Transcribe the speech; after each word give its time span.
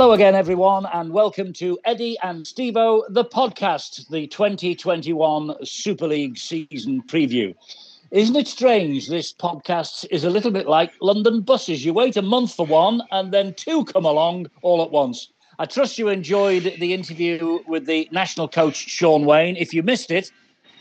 Hello 0.00 0.14
again, 0.14 0.34
everyone, 0.34 0.86
and 0.94 1.12
welcome 1.12 1.52
to 1.52 1.78
Eddie 1.84 2.16
and 2.22 2.46
Stevo, 2.46 3.02
the 3.10 3.22
podcast, 3.22 4.08
the 4.08 4.26
2021 4.28 5.54
Super 5.62 6.06
League 6.06 6.38
season 6.38 7.02
preview. 7.02 7.54
Isn't 8.10 8.34
it 8.34 8.48
strange? 8.48 9.08
This 9.08 9.30
podcast 9.30 10.06
is 10.10 10.24
a 10.24 10.30
little 10.30 10.52
bit 10.52 10.66
like 10.66 10.94
London 11.02 11.42
buses. 11.42 11.84
You 11.84 11.92
wait 11.92 12.16
a 12.16 12.22
month 12.22 12.54
for 12.54 12.64
one, 12.64 13.02
and 13.10 13.30
then 13.30 13.52
two 13.52 13.84
come 13.84 14.06
along 14.06 14.46
all 14.62 14.82
at 14.82 14.90
once. 14.90 15.28
I 15.58 15.66
trust 15.66 15.98
you 15.98 16.08
enjoyed 16.08 16.76
the 16.80 16.94
interview 16.94 17.58
with 17.68 17.84
the 17.84 18.08
national 18.10 18.48
coach, 18.48 18.76
Shaun 18.76 19.26
Wane. 19.26 19.56
If 19.58 19.74
you 19.74 19.82
missed 19.82 20.10
it, 20.10 20.32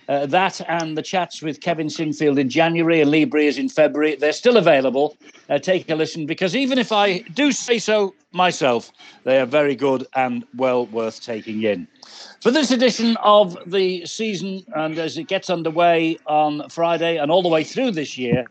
uh, 0.10 0.26
that 0.26 0.60
and 0.68 0.98
the 0.98 1.04
chats 1.04 1.42
with 1.42 1.62
Kevin 1.62 1.88
Sinfield 1.88 2.40
in 2.40 2.50
January 2.50 3.00
and 3.00 3.12
Lee 3.12 3.26
Briers 3.26 3.60
in 3.60 3.70
February, 3.70 4.16
they're 4.16 4.34
still 4.34 4.58
available. 4.58 5.16
Uh, 5.50 5.60
take 5.60 5.90
a 5.90 5.96
listen 5.96 6.26
because 6.26 6.56
even 6.56 6.80
if 6.80 6.92
I 6.92 7.20
do 7.20 7.52
say 7.52 7.78
so 7.78 8.16
myself, 8.32 8.92
they 9.24 9.40
are 9.40 9.46
very 9.46 9.76
good 9.76 10.08
and 10.16 10.46
well 10.58 10.88
worth 10.88 11.22
taking 11.22 11.62
in. 11.64 11.88
For 12.42 12.50
this 12.50 12.72
edition 12.72 13.18
of 13.18 13.56
the 13.68 14.06
season, 14.08 14.64
and 14.76 14.98
as 14.98 15.18
it 15.18 15.28
gets 15.28 15.50
underway 15.50 16.18
on 16.26 16.68
Friday 16.70 17.18
and 17.18 17.30
all 17.30 17.44
the 17.44 17.50
way 17.50 17.64
through 17.64 17.92
this 17.92 18.18
year, 18.18 18.46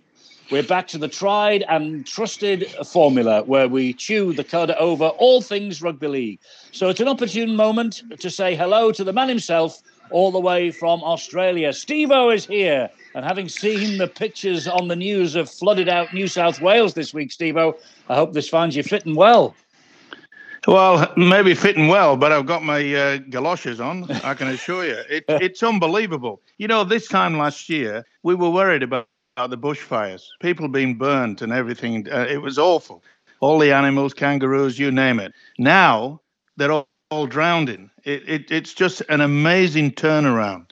we're 0.50 0.62
back 0.62 0.86
to 0.88 0.98
the 0.98 1.08
tried 1.08 1.62
and 1.68 2.06
trusted 2.06 2.66
formula 2.86 3.42
where 3.42 3.68
we 3.68 3.92
chew 3.92 4.32
the 4.32 4.44
cud 4.44 4.70
over 4.70 5.08
all 5.08 5.42
things 5.42 5.82
rugby 5.82 6.08
league. 6.08 6.40
So 6.72 6.88
it's 6.88 7.00
an 7.00 7.08
opportune 7.08 7.54
moment 7.54 8.02
to 8.18 8.30
say 8.30 8.54
hello 8.54 8.90
to 8.92 9.04
the 9.04 9.12
man 9.12 9.28
himself, 9.28 9.82
all 10.10 10.30
the 10.30 10.40
way 10.40 10.70
from 10.70 11.02
Australia. 11.02 11.70
Stevo 11.70 12.34
is 12.34 12.46
here. 12.46 12.90
And 13.14 13.24
having 13.24 13.48
seen 13.48 13.98
the 13.98 14.08
pictures 14.08 14.68
on 14.68 14.88
the 14.88 14.96
news 14.96 15.34
of 15.34 15.50
flooded 15.50 15.88
out 15.88 16.12
New 16.14 16.28
South 16.28 16.60
Wales 16.60 16.94
this 16.94 17.12
week, 17.12 17.30
Stevo, 17.30 17.78
I 18.08 18.14
hope 18.14 18.32
this 18.32 18.48
finds 18.48 18.76
you 18.76 18.82
fitting 18.82 19.14
well. 19.14 19.54
Well, 20.66 21.10
maybe 21.16 21.54
fitting 21.54 21.88
well, 21.88 22.16
but 22.16 22.32
I've 22.32 22.46
got 22.46 22.62
my 22.62 22.94
uh, 22.94 23.16
galoshes 23.30 23.80
on. 23.80 24.10
I 24.22 24.34
can 24.34 24.48
assure 24.48 24.84
you, 24.84 24.98
it, 25.08 25.24
it's 25.28 25.62
unbelievable. 25.62 26.42
You 26.58 26.68
know, 26.68 26.84
this 26.84 27.08
time 27.08 27.38
last 27.38 27.68
year, 27.68 28.04
we 28.22 28.34
were 28.34 28.50
worried 28.50 28.82
about, 28.82 29.06
about 29.36 29.50
the 29.50 29.58
bushfires, 29.58 30.24
people 30.40 30.68
being 30.68 30.98
burnt 30.98 31.42
and 31.42 31.52
everything. 31.52 32.06
Uh, 32.10 32.26
it 32.28 32.42
was 32.42 32.58
awful. 32.58 33.02
All 33.40 33.58
the 33.58 33.72
animals, 33.72 34.12
kangaroos, 34.12 34.78
you 34.78 34.90
name 34.90 35.20
it. 35.20 35.32
Now 35.58 36.20
they're 36.56 36.72
all, 36.72 36.88
all 37.10 37.26
drowning. 37.26 37.90
It, 38.04 38.28
it, 38.28 38.50
it's 38.50 38.74
just 38.74 39.02
an 39.08 39.20
amazing 39.20 39.92
turnaround. 39.92 40.66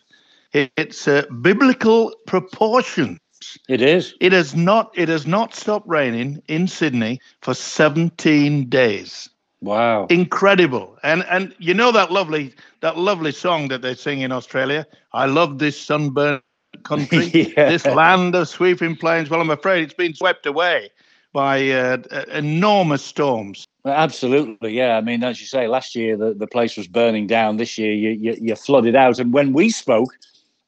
It, 0.52 0.70
it's 0.76 1.08
uh, 1.08 1.22
biblical 1.40 2.14
proportions. 2.26 3.18
It 3.68 3.80
is. 3.82 4.14
It 4.20 4.32
has 4.32 4.54
not. 4.54 4.90
It 4.94 5.08
has 5.08 5.26
not 5.26 5.54
stopped 5.54 5.86
raining 5.88 6.42
in 6.48 6.66
Sydney 6.66 7.20
for 7.42 7.54
17 7.54 8.68
days. 8.68 9.28
Wow. 9.60 10.06
Incredible. 10.10 10.98
And 11.02 11.24
and 11.30 11.54
you 11.58 11.74
know 11.74 11.92
that 11.92 12.10
lovely 12.10 12.54
that 12.80 12.98
lovely 12.98 13.32
song 13.32 13.68
that 13.68 13.82
they 13.82 13.94
sing 13.94 14.20
in 14.20 14.32
Australia? 14.32 14.86
I 15.12 15.26
love 15.26 15.58
this 15.58 15.80
sunburned 15.80 16.42
country, 16.82 17.26
Yeah. 17.56 17.68
this 17.70 17.86
land 17.86 18.34
of 18.34 18.48
sweeping 18.48 18.96
plains. 18.96 19.30
Well, 19.30 19.40
I'm 19.40 19.50
afraid 19.50 19.84
it's 19.84 19.94
been 19.94 20.14
swept 20.14 20.46
away 20.46 20.90
by 21.36 21.68
uh, 21.68 21.98
enormous 22.32 23.04
storms. 23.04 23.66
Absolutely, 23.84 24.72
yeah. 24.72 24.96
I 24.96 25.02
mean, 25.02 25.22
as 25.22 25.38
you 25.38 25.46
say, 25.46 25.68
last 25.68 25.94
year 25.94 26.16
the, 26.16 26.32
the 26.32 26.46
place 26.46 26.78
was 26.78 26.88
burning 26.88 27.26
down. 27.26 27.58
This 27.58 27.76
year 27.76 27.92
you, 27.92 28.08
you, 28.12 28.38
you 28.40 28.56
flooded 28.56 28.96
out. 28.96 29.18
And 29.18 29.34
when 29.34 29.52
we 29.52 29.68
spoke 29.68 30.16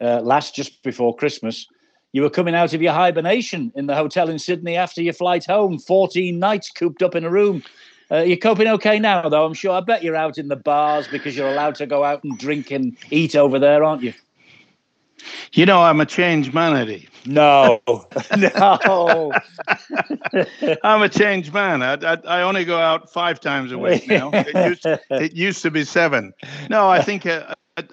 uh, 0.02 0.20
last, 0.20 0.54
just 0.54 0.82
before 0.82 1.16
Christmas, 1.16 1.66
you 2.12 2.20
were 2.20 2.28
coming 2.28 2.54
out 2.54 2.74
of 2.74 2.82
your 2.82 2.92
hibernation 2.92 3.72
in 3.76 3.86
the 3.86 3.94
hotel 3.94 4.28
in 4.28 4.38
Sydney 4.38 4.76
after 4.76 5.00
your 5.00 5.14
flight 5.14 5.46
home, 5.46 5.78
14 5.78 6.38
nights 6.38 6.70
cooped 6.70 7.02
up 7.02 7.14
in 7.14 7.24
a 7.24 7.30
room. 7.30 7.62
Uh, 8.10 8.18
you're 8.18 8.36
coping 8.36 8.68
okay 8.68 8.98
now, 8.98 9.26
though, 9.26 9.46
I'm 9.46 9.54
sure. 9.54 9.70
I 9.70 9.80
bet 9.80 10.02
you're 10.02 10.16
out 10.16 10.36
in 10.36 10.48
the 10.48 10.56
bars 10.56 11.08
because 11.08 11.34
you're 11.34 11.48
allowed 11.48 11.76
to 11.76 11.86
go 11.86 12.04
out 12.04 12.22
and 12.24 12.38
drink 12.38 12.70
and 12.70 12.94
eat 13.10 13.34
over 13.34 13.58
there, 13.58 13.84
aren't 13.84 14.02
you? 14.02 14.12
You 15.54 15.64
know, 15.64 15.80
I'm 15.80 16.02
a 16.02 16.06
changed 16.06 16.52
man, 16.52 16.76
Eddie. 16.76 17.08
No, 17.28 17.80
no. 18.38 19.32
I'm 20.82 21.02
a 21.02 21.08
changed 21.08 21.52
man. 21.52 21.82
I, 21.82 21.94
I, 21.94 22.16
I 22.26 22.42
only 22.42 22.64
go 22.64 22.78
out 22.78 23.12
five 23.12 23.38
times 23.38 23.70
a 23.70 23.78
week 23.78 24.08
now. 24.08 24.30
It 24.32 24.68
used, 24.68 24.86
it 25.10 25.32
used 25.34 25.62
to 25.62 25.70
be 25.70 25.84
seven. 25.84 26.32
No, 26.70 26.88
I 26.88 27.02
think 27.02 27.26
uh, 27.26 27.54
I, 27.76 27.84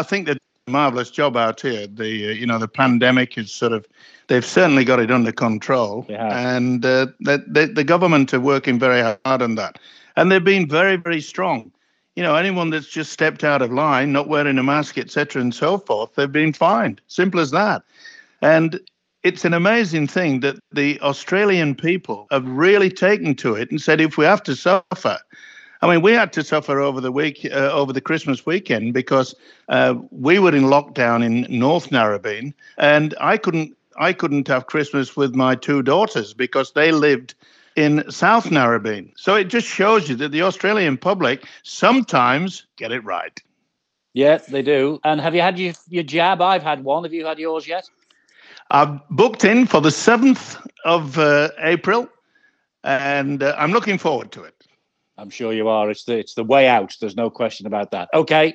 I 0.00 0.02
think 0.02 0.26
that 0.26 0.38
marvelous 0.66 1.10
job 1.10 1.36
out 1.36 1.60
here. 1.60 1.86
The 1.86 2.30
uh, 2.30 2.32
you 2.32 2.46
know 2.46 2.58
the 2.58 2.68
pandemic 2.68 3.36
is 3.36 3.52
sort 3.52 3.72
of 3.72 3.86
they've 4.28 4.44
certainly 4.44 4.84
got 4.84 4.98
it 4.98 5.10
under 5.10 5.32
control, 5.32 6.06
have. 6.08 6.32
and 6.32 6.84
uh, 6.84 7.08
the, 7.20 7.44
the 7.46 7.66
the 7.66 7.84
government 7.84 8.32
are 8.32 8.40
working 8.40 8.78
very 8.78 9.02
hard 9.24 9.42
on 9.42 9.56
that, 9.56 9.78
and 10.16 10.32
they've 10.32 10.42
been 10.42 10.68
very 10.68 10.96
very 10.96 11.20
strong. 11.20 11.70
You 12.16 12.22
know, 12.22 12.34
anyone 12.34 12.70
that's 12.70 12.88
just 12.88 13.12
stepped 13.12 13.44
out 13.44 13.62
of 13.62 13.72
line, 13.72 14.12
not 14.12 14.28
wearing 14.28 14.58
a 14.58 14.62
mask, 14.62 14.96
etc., 14.98 15.40
and 15.42 15.54
so 15.54 15.78
forth, 15.78 16.14
they've 16.14 16.32
been 16.32 16.52
fined. 16.52 17.00
Simple 17.08 17.40
as 17.40 17.50
that. 17.50 17.82
And 18.42 18.80
it's 19.22 19.44
an 19.44 19.54
amazing 19.54 20.06
thing 20.06 20.40
that 20.40 20.56
the 20.72 21.00
Australian 21.00 21.74
people 21.74 22.26
have 22.30 22.46
really 22.48 22.90
taken 22.90 23.34
to 23.36 23.54
it 23.54 23.70
and 23.70 23.80
said, 23.80 24.00
if 24.00 24.16
we 24.16 24.24
have 24.24 24.42
to 24.44 24.56
suffer, 24.56 25.18
I 25.82 25.88
mean, 25.88 26.02
we 26.02 26.12
had 26.12 26.32
to 26.34 26.44
suffer 26.44 26.80
over 26.80 27.00
the 27.00 27.12
week, 27.12 27.46
uh, 27.50 27.70
over 27.72 27.92
the 27.92 28.00
Christmas 28.00 28.44
weekend, 28.46 28.94
because 28.94 29.34
uh, 29.68 29.94
we 30.10 30.38
were 30.38 30.54
in 30.54 30.64
lockdown 30.64 31.24
in 31.24 31.46
North 31.58 31.90
Narrabeen, 31.90 32.52
and 32.78 33.14
I 33.20 33.36
couldn't, 33.36 33.76
I 33.98 34.12
couldn't 34.12 34.48
have 34.48 34.66
Christmas 34.66 35.16
with 35.16 35.34
my 35.34 35.54
two 35.54 35.82
daughters 35.82 36.34
because 36.34 36.72
they 36.72 36.92
lived 36.92 37.34
in 37.76 38.10
South 38.10 38.46
Narrabeen. 38.46 39.12
So 39.16 39.34
it 39.34 39.44
just 39.44 39.66
shows 39.66 40.08
you 40.08 40.16
that 40.16 40.32
the 40.32 40.42
Australian 40.42 40.98
public 40.98 41.46
sometimes 41.62 42.66
get 42.76 42.92
it 42.92 43.04
right. 43.04 43.40
yeah, 44.12 44.38
they 44.38 44.62
do. 44.62 45.00
And 45.04 45.20
have 45.20 45.34
you 45.34 45.40
had 45.40 45.58
your, 45.58 45.74
your 45.88 46.02
jab? 46.02 46.40
I've 46.42 46.62
had 46.62 46.84
one. 46.84 47.04
Have 47.04 47.12
you 47.12 47.26
had 47.26 47.38
yours 47.38 47.66
yet? 47.66 47.88
I've 48.70 49.06
booked 49.08 49.44
in 49.44 49.66
for 49.66 49.80
the 49.80 49.88
7th 49.88 50.64
of 50.84 51.18
uh, 51.18 51.50
April, 51.58 52.08
and 52.84 53.42
uh, 53.42 53.54
I'm 53.58 53.72
looking 53.72 53.98
forward 53.98 54.30
to 54.32 54.44
it. 54.44 54.54
I'm 55.18 55.30
sure 55.30 55.52
you 55.52 55.68
are. 55.68 55.90
It's 55.90 56.04
the 56.04 56.16
it's 56.16 56.34
the 56.34 56.44
way 56.44 56.66
out. 56.68 56.96
There's 57.00 57.16
no 57.16 57.28
question 57.28 57.66
about 57.66 57.90
that. 57.90 58.08
Okay, 58.14 58.54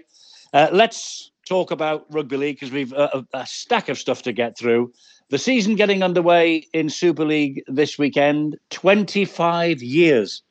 uh, 0.53 0.69
let's 0.71 1.31
talk 1.47 1.69
about 1.69 2.05
rugby 2.09 2.37
league 2.37 2.55
because 2.55 2.71
we've 2.71 2.93
uh, 2.93 3.09
a, 3.13 3.39
a 3.39 3.45
stack 3.45 3.89
of 3.89 3.99
stuff 3.99 4.23
to 4.23 4.33
get 4.33 4.57
through. 4.57 4.91
The 5.29 5.37
season 5.37 5.75
getting 5.75 6.01
underway 6.01 6.65
in 6.73 6.89
Super 6.89 7.25
League 7.25 7.61
this 7.67 7.99
weekend. 7.99 8.57
25 8.69 9.83
years 9.83 10.41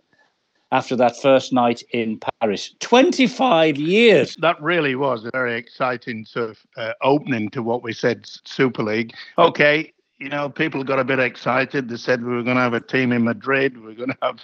after 0.72 0.96
that 0.96 1.20
first 1.20 1.52
night 1.52 1.82
in 1.92 2.20
Paris. 2.40 2.74
25 2.80 3.76
years. 3.76 4.36
That 4.36 4.60
really 4.60 4.94
was 4.94 5.24
a 5.24 5.30
very 5.30 5.56
exciting 5.56 6.24
sort 6.24 6.50
of 6.50 6.58
uh, 6.76 6.92
opening 7.02 7.50
to 7.50 7.62
what 7.62 7.82
we 7.82 7.92
said 7.92 8.28
Super 8.44 8.82
League. 8.82 9.14
Okay, 9.38 9.92
you 10.18 10.28
know, 10.28 10.48
people 10.48 10.82
got 10.84 10.98
a 10.98 11.04
bit 11.04 11.18
excited. 11.18 11.88
They 11.88 11.96
said 11.96 12.24
we 12.24 12.34
were 12.34 12.42
going 12.42 12.56
to 12.56 12.62
have 12.62 12.74
a 12.74 12.80
team 12.80 13.12
in 13.12 13.24
Madrid. 13.24 13.82
We 13.82 13.92
are 13.92 13.94
going 13.94 14.10
to 14.10 14.18
have 14.22 14.40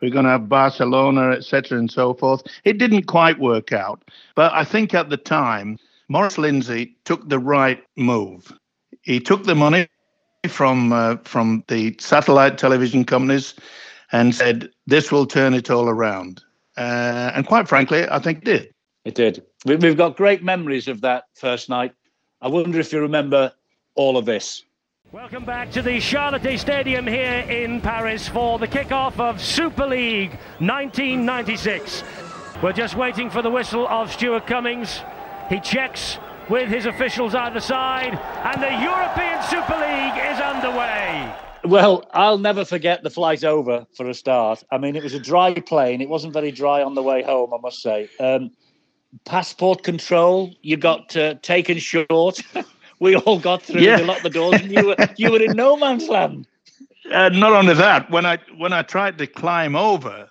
we're 0.00 0.10
going 0.10 0.24
to 0.24 0.30
have 0.30 0.48
Barcelona, 0.48 1.30
etc., 1.30 1.78
and 1.78 1.90
so 1.90 2.14
forth. 2.14 2.42
It 2.64 2.78
didn't 2.78 3.04
quite 3.04 3.40
work 3.40 3.72
out, 3.72 4.02
but 4.34 4.52
I 4.52 4.64
think 4.64 4.94
at 4.94 5.10
the 5.10 5.16
time 5.16 5.78
Maurice 6.08 6.38
Lindsay 6.38 6.96
took 7.04 7.28
the 7.28 7.38
right 7.38 7.82
move. 7.96 8.52
He 9.02 9.20
took 9.20 9.44
the 9.44 9.54
money 9.54 9.88
from 10.48 10.92
uh, 10.92 11.16
from 11.24 11.64
the 11.68 11.96
satellite 11.98 12.58
television 12.58 13.04
companies 13.04 13.54
and 14.14 14.32
said 14.32 14.70
this 14.86 15.10
will 15.10 15.26
turn 15.26 15.54
it 15.54 15.70
all 15.70 15.88
around. 15.88 16.40
Uh, 16.76 17.32
and 17.34 17.44
quite 17.46 17.66
frankly, 17.68 18.08
I 18.08 18.20
think 18.20 18.38
it 18.38 18.44
did. 18.44 18.74
It 19.04 19.14
did. 19.16 19.42
We- 19.66 19.74
We've 19.76 19.96
got 19.96 20.16
great 20.16 20.42
memories 20.44 20.86
of 20.86 21.00
that 21.00 21.24
first 21.34 21.68
night. 21.68 21.92
I 22.40 22.46
wonder 22.46 22.78
if 22.78 22.92
you 22.92 23.00
remember 23.00 23.52
all 23.96 24.16
of 24.16 24.24
this. 24.24 24.62
Welcome 25.10 25.44
back 25.44 25.72
to 25.72 25.82
the 25.82 25.98
Charlety 26.00 26.58
Stadium 26.58 27.06
here 27.08 27.40
in 27.48 27.80
Paris 27.80 28.28
for 28.28 28.58
the 28.60 28.68
kickoff 28.68 29.18
of 29.18 29.40
Super 29.40 29.86
League 29.86 30.30
1996. 30.60 32.04
We're 32.62 32.72
just 32.72 32.94
waiting 32.96 33.30
for 33.30 33.42
the 33.42 33.50
whistle 33.50 33.86
of 33.88 34.12
Stuart 34.12 34.46
Cummings. 34.46 35.00
He 35.48 35.58
checks 35.60 36.18
with 36.48 36.68
his 36.68 36.86
officials 36.86 37.34
either 37.34 37.60
side, 37.60 38.14
and 38.44 38.62
the 38.62 38.74
European 38.82 39.42
Super 39.42 39.74
League 39.74 40.18
is 40.32 40.38
underway. 40.40 41.34
Well, 41.64 42.04
I'll 42.12 42.38
never 42.38 42.64
forget 42.64 43.02
the 43.02 43.10
flight 43.10 43.42
over 43.42 43.86
for 43.96 44.08
a 44.08 44.14
start. 44.14 44.62
I 44.70 44.78
mean, 44.78 44.96
it 44.96 45.02
was 45.02 45.14
a 45.14 45.20
dry 45.20 45.54
plane. 45.54 46.00
It 46.02 46.08
wasn't 46.08 46.34
very 46.34 46.50
dry 46.50 46.82
on 46.82 46.94
the 46.94 47.02
way 47.02 47.22
home, 47.22 47.54
I 47.54 47.58
must 47.58 47.80
say. 47.80 48.08
Um, 48.20 48.50
passport 49.24 49.82
control, 49.82 50.52
you 50.62 50.76
got 50.76 51.16
uh, 51.16 51.34
taken 51.42 51.78
short. 51.78 52.40
we 53.00 53.16
all 53.16 53.38
got 53.38 53.62
through. 53.62 53.80
Yeah. 53.80 53.96
They 53.96 54.04
locked 54.04 54.24
the 54.24 54.30
doors, 54.30 54.60
and 54.60 54.70
you 54.70 54.86
were 54.86 54.96
you 55.16 55.30
were 55.30 55.42
in 55.42 55.56
no 55.56 55.76
man's 55.76 56.08
land. 56.08 56.46
Uh, 57.10 57.28
not 57.30 57.52
only 57.52 57.74
that, 57.74 58.10
when 58.10 58.26
I 58.26 58.38
when 58.56 58.72
I 58.72 58.82
tried 58.82 59.18
to 59.18 59.26
climb 59.26 59.76
over 59.76 60.28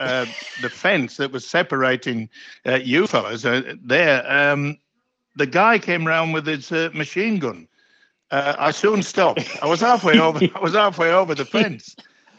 uh, 0.00 0.26
the 0.60 0.68
fence 0.68 1.16
that 1.16 1.32
was 1.32 1.46
separating 1.46 2.28
uh, 2.66 2.74
you 2.74 3.06
fellas 3.06 3.44
uh, 3.44 3.74
there, 3.82 4.30
um, 4.30 4.78
the 5.36 5.46
guy 5.46 5.78
came 5.78 6.06
round 6.06 6.34
with 6.34 6.46
his 6.46 6.70
uh, 6.72 6.90
machine 6.92 7.38
gun. 7.38 7.68
Uh, 8.34 8.56
I 8.58 8.72
soon 8.72 9.00
stopped. 9.04 9.48
I 9.62 9.66
was 9.66 9.80
halfway 9.80 10.18
over. 10.18 10.40
I 10.56 10.60
was 10.60 10.72
halfway 10.72 11.12
over 11.12 11.36
the 11.36 11.44
fence, 11.44 11.94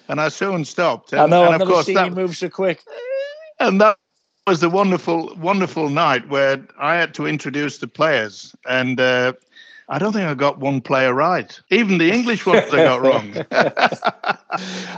and 0.10 0.20
I 0.20 0.28
soon 0.28 0.66
stopped. 0.66 1.14
And, 1.14 1.22
I 1.22 1.26
know. 1.28 1.46
and 1.46 1.56
I've 1.56 1.62
of 1.62 1.70
course 1.70 1.86
seen 1.86 1.96
that, 1.96 2.10
you 2.10 2.16
move 2.16 2.36
so 2.36 2.50
quick. 2.50 2.84
and 3.62 3.80
that 3.80 3.98
was 4.46 4.60
the 4.60 4.70
wonderful, 4.70 5.34
wonderful 5.38 5.88
night 5.88 6.28
where 6.28 6.68
I 6.82 6.96
had 6.96 7.14
to 7.14 7.26
introduce 7.26 7.78
the 7.78 7.88
players, 7.88 8.54
and 8.68 9.00
uh, 9.00 9.34
I 9.88 10.00
don't 10.00 10.14
think 10.14 10.28
I 10.28 10.34
got 10.34 10.58
one 10.60 10.82
player 10.82 11.14
right. 11.14 11.60
Even 11.70 11.98
the 12.00 12.12
English 12.12 12.46
ones 12.46 12.66
I 12.74 12.78
got 12.84 13.02
wrong. 13.02 13.34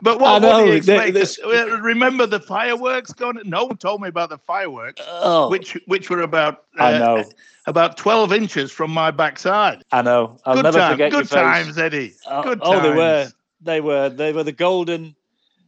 but 0.01 0.19
what, 0.19 0.24
I 0.24 0.34
what 0.34 0.39
do 0.42 0.48
know, 0.48 0.63
you 0.66 0.74
expect? 0.74 1.13
this- 1.13 1.39
Remember 1.44 2.25
the 2.25 2.39
fireworks 2.39 3.12
going? 3.13 3.38
No 3.44 3.66
one 3.66 3.78
told 3.78 4.01
me 4.01 4.07
about 4.07 4.30
the 4.30 4.38
fireworks, 4.38 5.01
Oh, 5.07 5.50
which 5.50 5.78
which 5.88 6.10
were 6.10 6.22
about 6.22 6.63
I 6.80 6.94
uh, 6.94 7.00
know. 7.00 7.25
about 7.66 7.98
twelve 7.98 8.31
inches 8.31 8.72
from 8.72 8.92
my 8.92 9.12
backside. 9.12 9.84
I 9.92 10.01
know. 10.01 10.38
I'll 10.45 10.56
good 10.56 10.63
never 10.63 10.78
time- 10.80 10.92
forget 10.94 11.12
good 11.12 11.30
times, 11.30 11.78
Eddie. 11.78 12.13
Oh, 12.25 12.44
good 12.44 12.60
oh, 12.62 12.80
they 12.81 12.95
were. 12.95 13.28
They 13.62 13.81
were. 13.81 14.10
They 14.10 14.31
were 14.33 14.44
the 14.44 14.51
golden. 14.54 15.16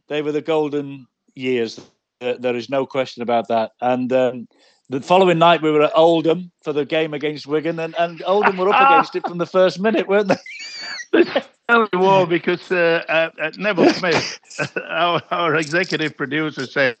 They 0.08 0.22
were 0.22 0.32
the 0.32 0.42
golden 0.42 1.06
years. 1.34 1.80
There- 2.20 2.38
there 2.38 2.56
is 2.56 2.68
no 2.70 2.86
question 2.86 3.22
about 3.22 3.48
that. 3.48 3.72
And 3.80 4.12
um, 4.12 4.48
the 4.90 5.00
following 5.00 5.38
night, 5.38 5.62
we 5.62 5.70
were 5.70 5.82
at 5.82 5.92
Oldham 5.94 6.50
for 6.62 6.72
the 6.72 6.84
game 6.84 7.14
against 7.14 7.46
Wigan, 7.46 7.78
and, 7.78 7.94
and 7.96 8.22
Oldham 8.26 8.56
were 8.56 8.68
up 8.68 8.80
against 8.90 9.14
it 9.14 9.26
from 9.26 9.38
the 9.38 9.46
first 9.46 9.78
minute, 9.78 10.08
weren't 10.08 10.28
they? 11.12 11.24
Tell 11.68 11.88
you 11.92 11.98
more 12.00 12.26
because 12.26 12.72
uh, 12.72 13.04
uh, 13.08 13.30
uh, 13.40 13.50
Neville 13.56 13.92
Smith, 13.94 14.40
our, 14.88 15.22
our 15.30 15.54
executive 15.54 16.16
producer, 16.16 16.66
said 16.66 16.96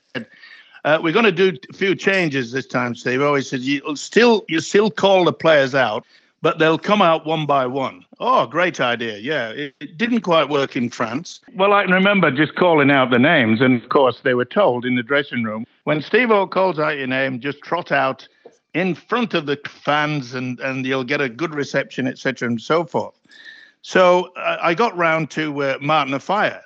uh, 0.84 1.00
we're 1.02 1.12
going 1.12 1.24
to 1.24 1.32
do 1.32 1.58
a 1.68 1.72
few 1.72 1.96
changes 1.96 2.52
this 2.52 2.66
time. 2.66 2.94
Steve 2.94 3.20
always 3.20 3.50
said 3.50 3.60
you 3.60 3.82
still 3.96 4.44
you 4.48 4.60
still 4.60 4.92
call 4.92 5.24
the 5.24 5.32
players 5.32 5.74
out, 5.74 6.06
but 6.42 6.60
they'll 6.60 6.78
come 6.78 7.02
out 7.02 7.26
one 7.26 7.46
by 7.46 7.66
one. 7.66 8.04
Oh, 8.20 8.46
great 8.46 8.80
idea! 8.80 9.18
Yeah, 9.18 9.48
it, 9.48 9.74
it 9.80 9.98
didn't 9.98 10.20
quite 10.20 10.48
work 10.48 10.76
in 10.76 10.90
France. 10.90 11.40
Well, 11.56 11.72
I 11.72 11.82
can 11.82 11.92
remember 11.92 12.30
just 12.30 12.54
calling 12.54 12.92
out 12.92 13.10
the 13.10 13.18
names, 13.18 13.60
and 13.60 13.82
of 13.82 13.88
course 13.88 14.20
they 14.22 14.34
were 14.34 14.44
told 14.44 14.84
in 14.84 14.94
the 14.94 15.02
dressing 15.02 15.42
room 15.42 15.66
when 15.84 16.00
Stevo 16.00 16.50
calls 16.50 16.78
out 16.78 16.98
your 16.98 17.06
name, 17.06 17.40
just 17.40 17.60
trot 17.62 17.92
out 17.92 18.26
in 18.74 18.94
front 18.94 19.34
of 19.34 19.46
the 19.46 19.58
fans, 19.68 20.34
and 20.34 20.60
and 20.60 20.86
you'll 20.86 21.04
get 21.04 21.20
a 21.20 21.28
good 21.28 21.54
reception, 21.54 22.06
etc., 22.06 22.48
and 22.48 22.60
so 22.60 22.84
forth. 22.84 23.18
So 23.82 24.32
uh, 24.36 24.58
I 24.60 24.74
got 24.74 24.96
round 24.96 25.30
to 25.32 25.62
uh, 25.62 25.78
Martin 25.80 26.14
Offiah, 26.14 26.60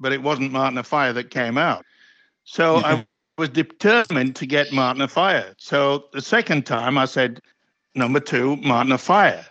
but 0.00 0.12
it 0.12 0.22
wasn't 0.22 0.52
Martin 0.52 0.78
Offiah 0.78 1.12
that 1.14 1.30
came 1.30 1.56
out. 1.56 1.84
So 2.44 2.76
I 2.76 3.06
was 3.38 3.48
determined 3.48 4.36
to 4.36 4.46
get 4.46 4.72
Martin 4.72 5.02
Offiah. 5.02 5.54
So 5.56 6.04
the 6.12 6.20
second 6.20 6.66
time 6.66 6.98
I 6.98 7.04
said, 7.04 7.40
number 7.94 8.20
two, 8.20 8.56
Martin 8.56 8.92
Offiah. 8.92 9.44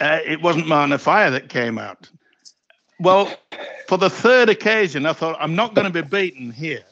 Uh, 0.00 0.18
it 0.26 0.42
wasn't 0.42 0.66
Martin 0.66 0.92
Offiah 0.92 1.30
that 1.30 1.48
came 1.48 1.78
out. 1.78 2.10
Well, 3.00 3.32
for 3.88 3.98
the 3.98 4.10
third 4.10 4.48
occasion, 4.48 5.06
I 5.06 5.12
thought, 5.12 5.36
I'm 5.38 5.54
not 5.54 5.74
going 5.74 5.90
to 5.90 6.02
be 6.02 6.06
beaten 6.06 6.50
here. 6.50 6.84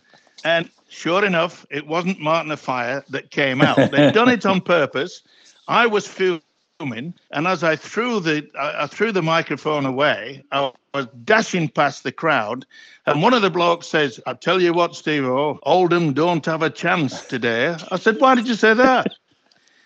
And 0.44 0.70
sure 0.90 1.24
enough, 1.24 1.66
it 1.70 1.86
wasn't 1.86 2.20
Martin 2.20 2.52
Offiah 2.52 3.02
that 3.08 3.30
came 3.30 3.62
out. 3.62 3.90
They'd 3.90 4.12
done 4.12 4.28
it 4.28 4.44
on 4.44 4.60
purpose. 4.60 5.22
I 5.66 5.86
was 5.86 6.06
fuming, 6.06 7.14
and 7.30 7.46
as 7.46 7.64
I 7.64 7.76
threw 7.76 8.20
the 8.20 8.46
I, 8.58 8.86
threw 8.86 9.10
the 9.10 9.22
microphone 9.22 9.86
away, 9.86 10.44
I 10.52 10.70
was 10.92 11.06
dashing 11.24 11.70
past 11.70 12.02
the 12.02 12.12
crowd, 12.12 12.66
and 13.06 13.22
one 13.22 13.32
of 13.32 13.40
the 13.40 13.48
blokes 13.48 13.86
says, 13.86 14.20
"I 14.26 14.34
tell 14.34 14.60
you 14.60 14.74
what, 14.74 14.94
Steve, 14.94 15.24
oh, 15.24 15.58
Oldham 15.62 16.12
don't 16.12 16.44
have 16.44 16.62
a 16.62 16.68
chance 16.68 17.24
today." 17.24 17.74
I 17.90 17.96
said, 17.96 18.20
"Why 18.20 18.34
did 18.34 18.46
you 18.46 18.54
say 18.54 18.74
that?" 18.74 19.06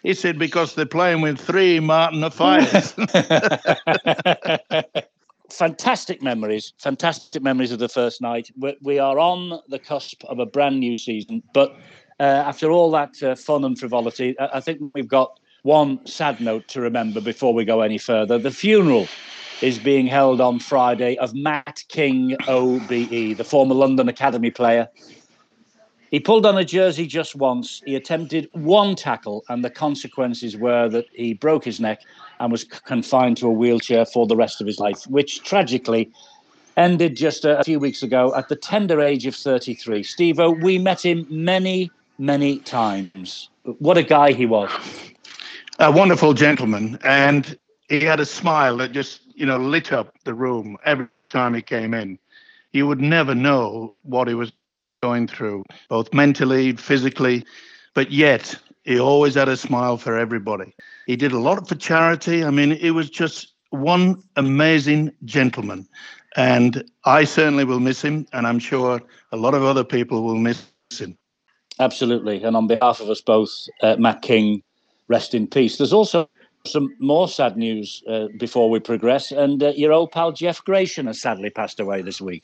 He 0.02 0.14
said, 0.14 0.38
"Because 0.38 0.75
they're 0.75 0.87
playing 0.87 1.20
with 1.20 1.38
three 1.38 1.78
Martin 1.78 2.20
Offiahs." 2.22 2.94
fantastic 5.50 6.22
memories, 6.22 6.72
fantastic 6.78 7.42
memories 7.42 7.72
of 7.72 7.78
the 7.78 7.88
first 7.88 8.20
night. 8.20 8.50
We, 8.58 8.76
we 8.82 8.98
are 8.98 9.18
on 9.18 9.60
the 9.68 9.78
cusp 9.78 10.24
of 10.24 10.38
a 10.38 10.46
brand 10.46 10.80
new 10.80 10.98
season, 10.98 11.42
but 11.52 11.76
uh, 12.20 12.22
after 12.22 12.70
all 12.70 12.90
that 12.92 13.22
uh, 13.22 13.34
fun 13.34 13.64
and 13.64 13.78
frivolity, 13.78 14.38
I, 14.38 14.50
I 14.54 14.60
think 14.60 14.80
we've 14.94 15.08
got 15.08 15.38
one 15.62 16.04
sad 16.06 16.40
note 16.40 16.68
to 16.68 16.80
remember 16.80 17.20
before 17.20 17.54
we 17.54 17.64
go 17.64 17.80
any 17.80 17.98
further. 17.98 18.38
The 18.38 18.50
funeral 18.50 19.08
is 19.60 19.78
being 19.78 20.06
held 20.06 20.40
on 20.40 20.60
Friday 20.60 21.16
of 21.16 21.34
Matt 21.34 21.84
King, 21.88 22.36
OBE, 22.46 23.36
the 23.36 23.44
former 23.44 23.74
London 23.74 24.08
Academy 24.08 24.50
player. 24.50 24.88
He 26.10 26.20
pulled 26.20 26.46
on 26.46 26.56
a 26.56 26.64
jersey 26.64 27.06
just 27.06 27.34
once. 27.34 27.82
He 27.84 27.94
attempted 27.94 28.48
one 28.52 28.94
tackle, 28.94 29.44
and 29.48 29.64
the 29.64 29.70
consequences 29.70 30.56
were 30.56 30.88
that 30.88 31.06
he 31.12 31.34
broke 31.34 31.64
his 31.64 31.80
neck 31.80 32.00
and 32.40 32.52
was 32.52 32.64
confined 32.64 33.37
to 33.38 33.46
a 33.46 33.52
wheelchair 33.52 34.05
for 34.05 34.26
the 34.26 34.37
rest 34.37 34.61
of 34.61 34.67
his 34.67 34.79
life, 34.79 35.05
which 35.08 35.43
tragically 35.43 36.11
ended 36.76 37.17
just 37.17 37.44
a, 37.44 37.62
few 37.64 37.81
weeks 37.81 38.02
ago 38.02 38.32
at 38.37 38.49
the 38.49 38.56
tender 38.56 39.00
age 39.00 39.26
of 39.26 39.35
33. 39.35 40.02
Steve 40.02 40.38
we 40.62 40.79
met 40.79 41.05
him 41.05 41.26
many, 41.29 41.90
many 42.19 42.58
times. 42.61 43.50
What 43.79 43.99
a 43.99 44.02
guy 44.02 44.32
he 44.32 44.46
was. 44.46 44.70
a 45.79 45.90
wonderful 45.90 46.35
gentleman, 46.35 46.99
and 47.05 47.58
he 47.88 48.00
had 48.00 48.20
a 48.20 48.26
smile 48.26 48.76
that 48.79 48.93
just 48.93 49.20
you 49.34 49.46
know 49.46 49.58
lit 49.58 49.93
up 49.93 50.14
the 50.25 50.34
room 50.34 50.76
every 50.84 51.08
time 51.29 51.55
he 51.55 51.62
came 51.62 51.94
in. 51.94 52.19
You 52.73 52.87
would 52.87 53.00
never 53.00 53.34
know 53.34 53.94
what 54.02 54.29
he 54.29 54.34
was 54.34 54.52
going 55.02 55.26
through, 55.26 55.64
both 55.88 56.12
mentally, 56.12 56.73
physically, 56.76 57.44
but 57.94 58.10
yet 58.10 58.56
he 58.85 58.99
always 58.99 59.35
had 59.35 59.49
a 59.49 59.56
smile 59.56 59.97
for 59.97 60.19
everybody. 60.19 60.75
He 61.06 61.17
did 61.17 61.32
a 61.32 61.39
lot 61.39 61.69
for 61.69 61.75
charity. 61.75 62.44
I 62.44 62.51
mean, 62.51 62.73
it 62.73 62.91
was 62.91 63.11
just 63.11 63.55
one 63.70 64.23
amazing 64.37 65.13
gentleman, 65.25 65.87
and 66.37 66.85
I 67.05 67.25
certainly 67.25 67.65
will 67.65 67.81
miss 67.81 68.03
him, 68.03 68.27
and 68.32 68.47
I'm 68.47 68.58
sure 68.58 69.01
a 69.32 69.37
lot 69.37 69.55
of 69.55 69.63
other 69.63 69.85
people 69.85 70.23
will 70.23 70.37
miss 70.37 70.65
him. 70.93 71.17
Absolutely. 71.81 72.43
And 72.43 72.56
on 72.56 72.67
behalf 72.67 73.01
of 73.01 73.08
us 73.08 73.20
both, 73.20 73.51
uh, 73.82 73.97
Matt 73.99 74.23
King, 74.23 74.63
rest 75.08 75.35
in 75.35 75.47
peace. 75.47 75.79
There's 75.79 75.93
also 75.93 76.29
some 76.67 76.94
more 76.99 77.29
sad 77.29 77.56
news 77.56 78.03
uh, 78.08 78.27
before 78.39 78.69
we 78.69 78.81
progress. 78.81 79.31
And 79.31 79.63
uh, 79.63 79.69
your 79.70 79.93
old 79.93 80.11
pal 80.13 80.32
Jeff 80.32 80.65
Grayshon 80.65 81.06
has 81.06 81.20
sadly 81.20 81.51
passed 81.51 81.81
away 81.81 82.03
this 82.03 82.20
week. 82.20 82.43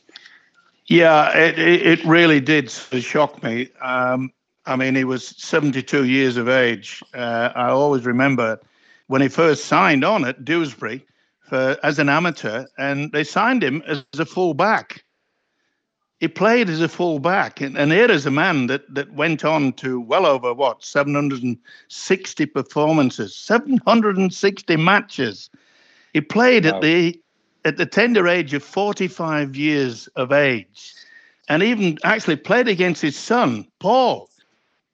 Yeah, 0.86 1.36
it, 1.36 1.58
it, 1.58 1.86
it 1.86 2.04
really 2.04 2.40
did 2.40 2.70
shock 2.70 3.42
me. 3.42 3.68
Um, 3.80 4.32
I 4.66 4.76
mean, 4.76 4.94
he 4.94 5.04
was 5.04 5.26
72 5.26 6.04
years 6.04 6.36
of 6.36 6.48
age. 6.48 7.02
Uh, 7.12 7.50
I 7.54 7.68
always 7.68 8.06
remember 8.06 8.58
when 9.08 9.20
he 9.20 9.28
first 9.28 9.66
signed 9.66 10.04
on 10.04 10.24
at 10.24 10.44
Dewsbury 10.44 11.04
for, 11.40 11.76
as 11.82 11.98
an 11.98 12.08
amateur, 12.08 12.64
and 12.78 13.12
they 13.12 13.24
signed 13.24 13.62
him 13.62 13.82
as 13.86 14.04
a 14.18 14.24
full 14.24 14.54
back. 14.54 15.04
He 16.20 16.28
played 16.28 16.70
as 16.70 16.80
a 16.80 16.88
full 16.88 17.18
back, 17.18 17.60
and, 17.60 17.76
and 17.76 17.92
here 17.92 18.10
is 18.10 18.24
a 18.24 18.30
man 18.30 18.68
that, 18.68 18.82
that 18.94 19.12
went 19.12 19.44
on 19.44 19.72
to 19.74 20.00
well 20.00 20.24
over 20.24 20.54
what 20.54 20.82
760 20.82 22.46
performances, 22.46 23.36
760 23.36 24.76
matches. 24.76 25.50
He 26.14 26.20
played 26.22 26.64
Wow. 26.64 26.76
at 26.76 26.80
the 26.82 27.20
at 27.66 27.76
the 27.78 27.86
tender 27.86 28.28
age 28.28 28.52
of 28.52 28.62
45 28.62 29.56
years 29.56 30.06
of 30.16 30.32
age, 30.32 30.94
and 31.48 31.62
even 31.62 31.98
actually 32.04 32.36
played 32.36 32.68
against 32.68 33.02
his 33.02 33.16
son 33.18 33.66
Paul. 33.80 34.30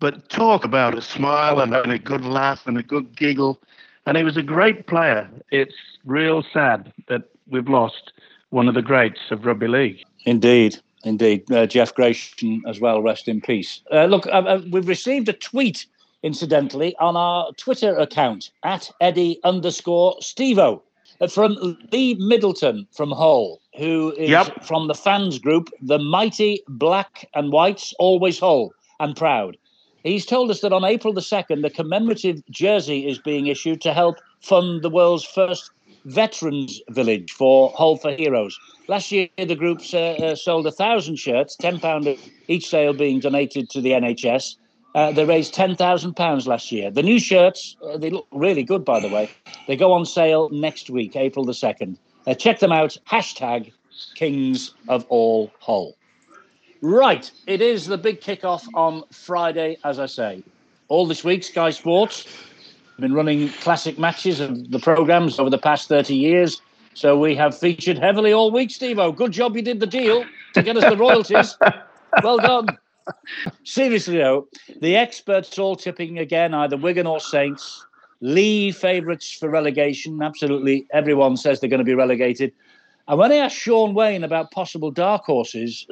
But 0.00 0.28
talk 0.30 0.64
about 0.64 0.96
a 0.96 1.02
smile 1.02 1.60
and 1.60 1.74
a 1.74 1.98
good 1.98 2.24
laugh 2.24 2.66
and 2.66 2.78
a 2.78 2.82
good 2.82 3.14
giggle, 3.14 3.60
and 4.06 4.16
he 4.16 4.24
was 4.24 4.36
a 4.36 4.42
great 4.42 4.86
player. 4.86 5.28
It's 5.50 5.74
real 6.06 6.42
sad 6.52 6.92
that 7.08 7.24
we've 7.48 7.68
lost 7.68 8.12
one 8.48 8.66
of 8.66 8.74
the 8.74 8.82
greats 8.82 9.20
of 9.30 9.44
rugby 9.44 9.68
league. 9.68 10.02
Indeed. 10.24 10.78
Indeed. 11.04 11.50
Uh, 11.52 11.66
Jeff 11.66 11.94
Grayshon 11.94 12.60
as 12.66 12.80
well, 12.80 13.02
rest 13.02 13.28
in 13.28 13.40
peace. 13.40 13.80
Uh, 13.92 14.04
look, 14.06 14.26
uh, 14.26 14.30
uh, 14.30 14.62
we've 14.70 14.88
received 14.88 15.28
a 15.28 15.32
tweet, 15.34 15.86
incidentally, 16.22 16.96
on 16.96 17.16
our 17.16 17.52
Twitter 17.52 17.96
account 17.96 18.50
at 18.64 18.90
Eddie 19.00 19.38
underscore 19.44 20.16
Stevo 20.20 20.80
uh, 21.20 21.26
from 21.26 21.78
Lee 21.92 22.14
Middleton 22.14 22.86
from 22.92 23.10
Hull, 23.10 23.60
who 23.76 24.12
is 24.18 24.30
Yep. 24.30 24.64
from 24.64 24.88
the 24.88 24.94
fans 24.94 25.38
group, 25.38 25.70
the 25.82 25.98
mighty 25.98 26.62
black 26.68 27.28
and 27.34 27.52
whites, 27.52 27.94
always 27.98 28.38
Hull 28.38 28.72
and 28.98 29.16
proud. 29.16 29.56
He's 30.02 30.24
told 30.24 30.50
us 30.50 30.60
that 30.60 30.72
on 30.72 30.84
April 30.84 31.12
the 31.12 31.20
2nd, 31.20 31.64
a 31.64 31.70
commemorative 31.70 32.42
jersey 32.50 33.06
is 33.06 33.18
being 33.18 33.48
issued 33.48 33.80
to 33.82 33.92
help 33.92 34.16
fund 34.40 34.82
the 34.82 34.90
world's 34.90 35.24
first 35.24 35.70
Veterans 36.06 36.80
Village 36.88 37.30
for 37.30 37.70
Hull 37.76 37.96
for 37.96 38.12
Heroes. 38.12 38.58
Last 38.88 39.12
year, 39.12 39.28
the 39.36 39.54
group 39.54 39.82
uh, 39.92 39.98
uh, 39.98 40.34
sold 40.34 40.66
a 40.66 40.72
thousand 40.72 41.16
shirts, 41.16 41.54
ten 41.56 41.78
pound 41.78 42.08
each 42.48 42.68
sale 42.68 42.94
being 42.94 43.20
donated 43.20 43.68
to 43.70 43.80
the 43.82 43.90
NHS. 43.90 44.56
Uh, 44.94 45.12
they 45.12 45.24
raised 45.24 45.52
ten 45.52 45.76
thousand 45.76 46.14
pounds 46.14 46.46
last 46.46 46.72
year. 46.72 46.90
The 46.90 47.02
new 47.02 47.20
shirts, 47.20 47.76
uh, 47.86 47.98
they 47.98 48.10
look 48.10 48.26
really 48.32 48.62
good, 48.62 48.84
by 48.84 49.00
the 49.00 49.08
way. 49.08 49.30
They 49.66 49.76
go 49.76 49.92
on 49.92 50.06
sale 50.06 50.48
next 50.50 50.88
week, 50.88 51.14
April 51.14 51.44
the 51.44 51.54
second. 51.54 51.98
Uh, 52.26 52.34
check 52.34 52.60
them 52.60 52.72
out. 52.72 52.96
Hashtag 53.08 53.72
Kings 54.14 54.74
of 54.88 55.04
All 55.08 55.52
Hull. 55.60 55.94
Right, 56.82 57.30
it 57.46 57.60
is 57.60 57.86
the 57.86 57.98
big 57.98 58.20
kickoff 58.20 58.66
on 58.74 59.04
Friday, 59.10 59.76
as 59.84 59.98
I 59.98 60.06
say. 60.06 60.42
All 60.88 61.06
this 61.06 61.22
week, 61.22 61.44
Sky 61.44 61.70
Sports 61.70 62.24
have 62.24 63.00
been 63.00 63.12
running 63.12 63.50
classic 63.50 63.98
matches 63.98 64.40
of 64.40 64.70
the 64.70 64.78
programs 64.78 65.38
over 65.38 65.50
the 65.50 65.58
past 65.58 65.88
30 65.88 66.14
years. 66.14 66.62
So 66.94 67.18
we 67.18 67.34
have 67.36 67.56
featured 67.56 67.98
heavily 67.98 68.32
all 68.32 68.50
week, 68.50 68.70
Steve 68.70 68.98
Good 69.14 69.32
job 69.32 69.56
you 69.56 69.62
did 69.62 69.80
the 69.80 69.86
deal 69.86 70.24
to 70.54 70.62
get 70.62 70.76
us 70.76 70.84
the 70.84 70.96
royalties. 70.96 71.56
well 72.22 72.38
done. 72.38 72.66
Seriously, 73.64 74.16
though, 74.16 74.48
the 74.80 74.96
experts 74.96 75.58
all 75.58 75.76
tipping 75.76 76.18
again 76.18 76.54
either 76.54 76.76
Wigan 76.76 77.06
or 77.06 77.20
Saints. 77.20 77.84
Leigh 78.22 78.70
favourites 78.70 79.32
for 79.32 79.48
relegation. 79.48 80.20
Absolutely 80.22 80.86
everyone 80.92 81.36
says 81.36 81.60
they're 81.60 81.70
going 81.70 81.78
to 81.78 81.84
be 81.84 81.94
relegated. 81.94 82.52
And 83.10 83.18
when 83.18 83.32
I 83.32 83.38
asked 83.38 83.56
Shaun 83.56 83.92
Wane 83.92 84.22
about 84.22 84.52
possible 84.52 84.92
dark 84.92 85.24
horses 85.24 85.84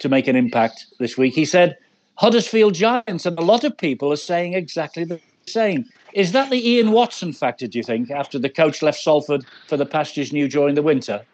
to 0.00 0.08
make 0.10 0.28
an 0.28 0.36
impact 0.36 0.84
this 0.98 1.16
week, 1.16 1.34
he 1.34 1.46
said 1.46 1.78
Huddersfield 2.16 2.74
Giants. 2.74 3.24
And 3.24 3.38
a 3.38 3.42
lot 3.42 3.64
of 3.64 3.74
people 3.74 4.12
are 4.12 4.16
saying 4.16 4.52
exactly 4.52 5.04
the 5.04 5.18
same. 5.46 5.86
Is 6.12 6.32
that 6.32 6.50
the 6.50 6.68
Ian 6.68 6.92
Watson 6.92 7.32
factor, 7.32 7.66
do 7.66 7.78
you 7.78 7.82
think, 7.82 8.10
after 8.10 8.38
the 8.38 8.50
coach 8.50 8.82
left 8.82 9.00
Salford 9.00 9.46
for 9.66 9.78
the 9.78 9.86
pastures 9.86 10.30
new 10.30 10.46
during 10.46 10.74
the 10.74 10.82
winter? 10.82 11.24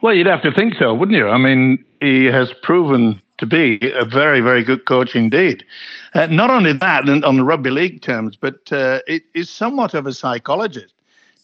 Well, 0.00 0.14
you'd 0.14 0.26
have 0.26 0.40
to 0.40 0.52
think 0.52 0.72
so, 0.78 0.94
wouldn't 0.94 1.18
you? 1.18 1.28
I 1.28 1.36
mean, 1.36 1.84
he 2.00 2.24
has 2.24 2.54
proven 2.62 3.20
to 3.36 3.44
be 3.44 3.92
a 3.94 4.06
very, 4.06 4.40
very 4.40 4.64
good 4.64 4.86
coach 4.86 5.14
indeed. 5.14 5.66
Uh, 6.14 6.28
not 6.28 6.48
only 6.48 6.72
that, 6.72 7.06
on 7.06 7.36
the 7.36 7.44
rugby 7.44 7.68
league 7.68 8.00
terms, 8.00 8.36
but 8.40 8.72
uh, 8.72 9.00
it 9.06 9.24
is 9.34 9.50
somewhat 9.50 9.92
of 9.92 10.06
a 10.06 10.14
psychologist. 10.14 10.94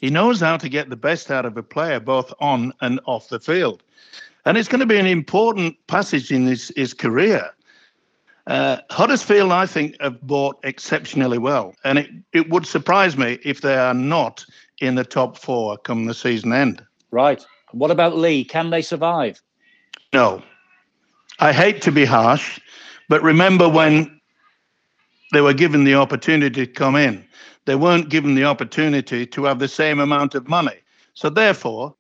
He 0.00 0.10
knows 0.10 0.40
how 0.40 0.56
to 0.56 0.68
get 0.68 0.90
the 0.90 0.96
best 0.96 1.30
out 1.30 1.46
of 1.46 1.56
a 1.56 1.62
player, 1.62 2.00
both 2.00 2.32
on 2.40 2.72
and 2.80 3.00
off 3.06 3.28
the 3.28 3.40
field. 3.40 3.82
And 4.44 4.58
it's 4.58 4.68
going 4.68 4.80
to 4.80 4.86
be 4.86 4.98
an 4.98 5.06
important 5.06 5.76
passage 5.86 6.30
in 6.30 6.46
his, 6.46 6.72
his 6.76 6.92
career 6.92 7.50
uh, 8.46 8.78
Huddersfield, 8.90 9.52
I 9.52 9.66
think, 9.66 9.96
have 10.00 10.20
bought 10.20 10.58
exceptionally 10.64 11.38
well, 11.38 11.74
and 11.84 11.98
it, 11.98 12.10
it 12.32 12.50
would 12.50 12.66
surprise 12.66 13.16
me 13.16 13.38
if 13.42 13.62
they 13.62 13.76
are 13.76 13.94
not 13.94 14.44
in 14.80 14.96
the 14.96 15.04
top 15.04 15.38
four 15.38 15.78
come 15.78 16.04
the 16.04 16.14
season 16.14 16.52
end. 16.52 16.84
Right. 17.10 17.44
What 17.72 17.90
about 17.90 18.16
Leigh? 18.16 18.44
Can 18.44 18.70
they 18.70 18.82
survive? 18.82 19.40
No. 20.12 20.42
I 21.40 21.52
hate 21.52 21.80
to 21.82 21.92
be 21.92 22.04
harsh, 22.04 22.60
but 23.08 23.22
remember 23.22 23.68
when 23.68 24.20
they 25.34 25.40
were 25.40 25.54
given 25.54 25.84
the 25.84 25.94
opportunity 25.94 26.66
to 26.66 26.72
come 26.72 26.96
in, 26.96 27.24
they 27.66 27.74
weren't 27.74 28.08
given 28.08 28.34
the 28.34 28.44
opportunity 28.44 29.26
to 29.26 29.44
have 29.44 29.58
the 29.58 29.68
same 29.68 30.00
amount 30.00 30.34
of 30.34 30.48
money. 30.48 30.78
So, 31.14 31.28
therefore, 31.30 31.94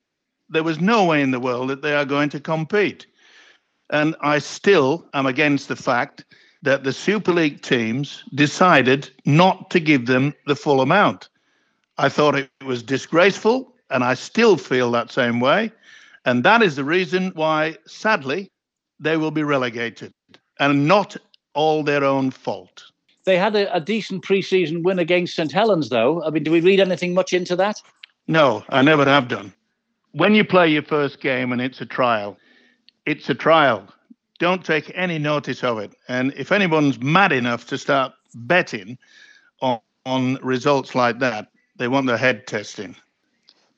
there 0.48 0.62
was 0.62 0.80
no 0.80 1.04
way 1.04 1.22
in 1.22 1.30
the 1.30 1.40
world 1.40 1.70
that 1.70 1.82
they 1.82 1.94
are 1.94 2.04
going 2.04 2.28
to 2.30 2.40
compete. 2.40 3.06
And 3.90 4.14
I 4.20 4.38
still 4.38 5.06
am 5.14 5.26
against 5.26 5.68
the 5.68 5.76
fact 5.76 6.24
that 6.62 6.84
the 6.84 6.92
Super 6.92 7.32
League 7.32 7.62
teams 7.62 8.24
decided 8.34 9.10
not 9.26 9.70
to 9.70 9.80
give 9.80 10.06
them 10.06 10.34
the 10.46 10.56
full 10.56 10.80
amount. 10.80 11.28
I 11.98 12.08
thought 12.08 12.34
it 12.34 12.50
was 12.64 12.82
disgraceful, 12.82 13.74
and 13.90 14.02
I 14.02 14.14
still 14.14 14.56
feel 14.56 14.90
that 14.92 15.12
same 15.12 15.40
way. 15.40 15.70
And 16.24 16.42
that 16.44 16.62
is 16.62 16.76
the 16.76 16.84
reason 16.84 17.32
why, 17.34 17.76
sadly, 17.86 18.50
they 18.98 19.16
will 19.16 19.30
be 19.30 19.42
relegated 19.42 20.12
and 20.58 20.88
not 20.88 21.16
all 21.54 21.82
their 21.82 22.04
own 22.04 22.30
fault. 22.30 22.84
They 23.24 23.38
had 23.38 23.56
a, 23.56 23.74
a 23.74 23.80
decent 23.80 24.22
pre-season 24.22 24.82
win 24.82 24.98
against 24.98 25.34
St 25.34 25.50
Helens, 25.50 25.88
though. 25.88 26.22
I 26.24 26.30
mean, 26.30 26.42
do 26.42 26.50
we 26.50 26.60
read 26.60 26.80
anything 26.80 27.14
much 27.14 27.32
into 27.32 27.56
that? 27.56 27.80
No, 28.26 28.64
I 28.68 28.82
never 28.82 29.04
have 29.04 29.28
done. 29.28 29.52
When 30.12 30.34
you 30.34 30.44
play 30.44 30.68
your 30.68 30.82
first 30.82 31.20
game 31.20 31.52
and 31.52 31.60
it's 31.60 31.80
a 31.80 31.86
trial, 31.86 32.36
it's 33.06 33.28
a 33.28 33.34
trial. 33.34 33.88
Don't 34.38 34.64
take 34.64 34.90
any 34.94 35.18
notice 35.18 35.64
of 35.64 35.78
it. 35.78 35.94
And 36.08 36.32
if 36.36 36.52
anyone's 36.52 37.00
mad 37.00 37.32
enough 37.32 37.66
to 37.68 37.78
start 37.78 38.12
betting 38.34 38.98
on, 39.60 39.80
on 40.06 40.34
results 40.42 40.94
like 40.94 41.18
that, 41.20 41.48
they 41.76 41.88
want 41.88 42.06
their 42.06 42.16
head 42.16 42.46
testing. 42.46 42.94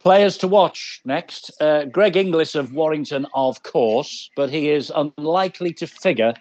Players 0.00 0.36
to 0.38 0.48
watch 0.48 1.00
next. 1.04 1.50
Uh, 1.60 1.84
Greg 1.86 2.16
Inglis 2.16 2.54
of 2.54 2.72
Warrington, 2.72 3.26
of 3.34 3.62
course, 3.62 4.30
but 4.36 4.50
he 4.50 4.70
is 4.70 4.92
unlikely 4.94 5.72
to 5.74 5.86
figure 5.86 6.34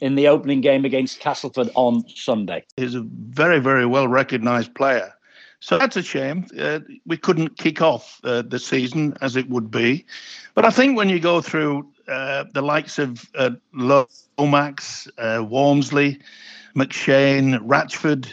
in 0.00 0.14
the 0.14 0.28
opening 0.28 0.60
game 0.60 0.84
against 0.84 1.20
Castleford 1.20 1.70
on 1.74 2.06
Sunday. 2.08 2.64
He's 2.76 2.94
a 2.94 3.02
very, 3.02 3.58
very 3.58 3.86
well 3.86 4.08
recognised 4.08 4.74
player. 4.74 5.12
So 5.60 5.78
that's 5.78 5.96
a 5.96 6.02
shame. 6.02 6.46
Uh, 6.58 6.80
we 7.06 7.16
couldn't 7.16 7.56
kick 7.56 7.80
off 7.80 8.20
uh, 8.22 8.42
the 8.42 8.58
season 8.58 9.16
as 9.22 9.34
it 9.34 9.48
would 9.48 9.70
be. 9.70 10.04
But 10.54 10.66
I 10.66 10.70
think 10.70 10.96
when 10.96 11.08
you 11.08 11.18
go 11.18 11.40
through 11.40 11.90
uh, 12.06 12.44
the 12.52 12.60
likes 12.60 12.98
of 12.98 13.26
uh, 13.34 13.50
Lomax, 13.72 15.08
uh, 15.16 15.42
Walmsley, 15.48 16.20
McShane, 16.76 17.58
Ratchford, 17.60 18.30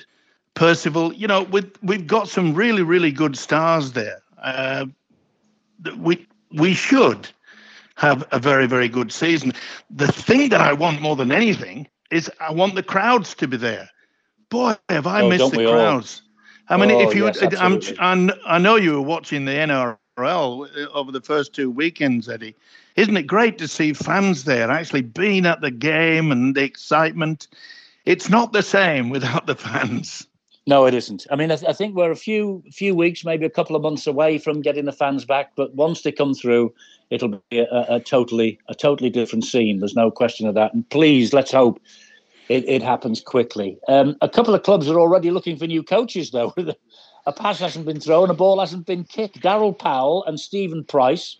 Percival. 0.54 1.14
You 1.14 1.28
know, 1.28 1.44
we've 1.82 2.08
got 2.08 2.28
some 2.28 2.54
really, 2.54 2.82
really 2.84 3.12
good 3.12 3.38
stars 3.38 3.94
there. 3.94 4.22
Uh, 4.42 4.88
we 5.98 6.28
we 6.52 6.74
should 6.74 7.30
have 8.02 8.28
a 8.32 8.40
very, 8.40 8.66
very 8.66 8.90
good 8.90 9.12
season. 9.12 9.54
The 9.92 10.12
thing 10.12 10.50
that 10.50 10.60
I 10.60 10.74
want 10.74 11.02
more 11.02 11.16
than 11.16 11.32
anything 11.32 11.88
is 12.10 12.32
I 12.40 12.52
want 12.52 12.74
the 12.74 12.82
crowds 12.82 13.36
to 13.36 13.48
be 13.48 13.58
there. 13.58 13.88
Boy, 14.50 14.74
have 14.90 15.06
I 15.06 15.22
oh, 15.22 15.30
missed 15.30 15.52
the 15.52 15.66
crowds. 15.68 16.24
All? 16.68 16.76
I 16.76 16.84
mean, 16.84 16.96
oh, 16.96 17.08
if 17.08 17.14
you, 17.14 17.26
yes, 17.26 17.94
I'm, 18.00 18.32
I 18.48 18.58
know 18.58 18.76
you 18.76 18.94
were 18.94 19.02
watching 19.02 19.46
the 19.46 19.52
NRL 19.52 19.98
uh, 20.18 20.90
over 20.94 21.12
the 21.12 21.22
first 21.22 21.54
two 21.54 21.70
weekends, 21.70 22.28
Eddie. 22.28 22.56
Isn't 22.96 23.16
it 23.16 23.28
great 23.28 23.60
to 23.60 23.68
see 23.68 23.94
fans 23.94 24.46
there 24.46 24.72
actually 24.72 25.04
being 25.04 25.46
at 25.46 25.62
the 25.62 25.72
game 25.72 26.32
and 26.32 26.56
the 26.56 26.64
excitement? 26.64 27.50
It's 28.06 28.30
not 28.30 28.52
the 28.52 28.64
same 28.64 29.10
without 29.12 29.46
the 29.46 29.56
fans. 29.56 30.26
No, 30.72 30.86
it 30.86 30.94
isn't. 30.94 31.28
I 31.30 31.36
mean, 31.36 31.52
I, 31.52 31.58
th- 31.58 31.70
I, 31.70 31.74
think 31.74 31.96
we're 31.96 32.12
a 32.12 32.16
few 32.16 32.64
few 32.72 32.96
weeks, 32.96 33.26
maybe 33.26 33.46
a 33.46 33.50
couple 33.50 33.76
of 33.76 33.82
months 33.82 34.08
away 34.08 34.38
from 34.38 34.62
getting 34.62 34.86
the 34.86 34.94
fans 34.94 35.26
back. 35.26 35.52
But 35.58 35.76
once 35.76 36.04
they 36.04 36.14
come 36.14 36.34
through, 36.34 36.74
it'll 37.10 37.42
be 37.50 37.60
a, 37.60 37.96
a 37.96 38.00
totally 38.00 38.58
a 38.70 38.74
totally 38.74 39.10
different 39.10 39.44
scene. 39.44 39.80
There's 39.80 39.98
no 39.98 40.10
question 40.10 40.48
of 40.48 40.56
that. 40.56 40.74
And 40.74 40.90
please, 40.90 41.34
let's 41.34 41.52
hope 41.52 41.82
it, 42.48 42.64
it 42.70 42.82
happens 42.82 43.20
quickly. 43.20 43.78
Um, 43.90 44.16
a 44.22 44.30
couple 44.30 44.56
of 44.56 44.64
clubs 44.64 44.88
are 44.88 44.98
already 44.98 45.30
looking 45.30 45.58
for 45.58 45.68
new 45.68 45.84
coaches, 45.84 46.32
though. 46.32 46.54
a 47.26 47.34
pass 47.34 47.60
hasn't 47.60 47.86
been 47.86 48.00
thrown, 48.00 48.30
a 48.30 48.34
ball 48.34 48.62
hasn't 48.62 48.86
been 48.86 49.04
kicked. 49.04 49.42
Daryl 49.42 49.78
Powell 49.78 50.24
and 50.24 50.40
Stephen 50.40 50.86
Price 50.86 51.36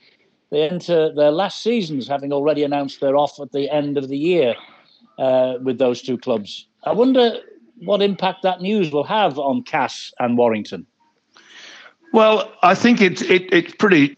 they 0.50 0.68
enter 0.68 1.10
their 1.16 1.32
last 1.32 1.64
seasons 1.64 2.06
having 2.06 2.34
already 2.34 2.64
announced 2.64 3.00
they're 3.00 3.16
off 3.16 3.40
at 3.40 3.54
the 3.54 3.70
end 3.70 3.98
of 3.98 4.10
the 4.10 4.18
year 4.18 4.56
uh, 5.20 5.54
with 5.62 5.78
those 5.78 6.02
two 6.02 6.18
clubs. 6.18 6.68
I 6.84 6.92
wonder 6.92 7.40
what 7.82 8.02
impact 8.02 8.44
that 8.44 8.62
news 8.62 8.92
will 8.92 9.04
have 9.04 9.38
on 9.38 9.64
Cass 9.64 10.14
and 10.20 10.38
Warrington. 10.38 10.86
Well, 12.14 12.52
I 12.62 12.76
think 12.76 13.02
it's 13.02 13.22
it, 13.22 13.52
it's 13.54 13.74
pretty 13.76 14.18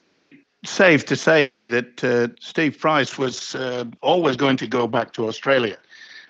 safe 0.65 1.05
to 1.05 1.15
say 1.15 1.51
that 1.69 2.03
uh, 2.03 2.27
Steve 2.39 2.79
Price 2.79 3.17
was 3.17 3.55
uh, 3.55 3.85
always 4.01 4.35
going 4.35 4.57
to 4.57 4.67
go 4.67 4.87
back 4.87 5.13
to 5.13 5.27
Australia. 5.27 5.77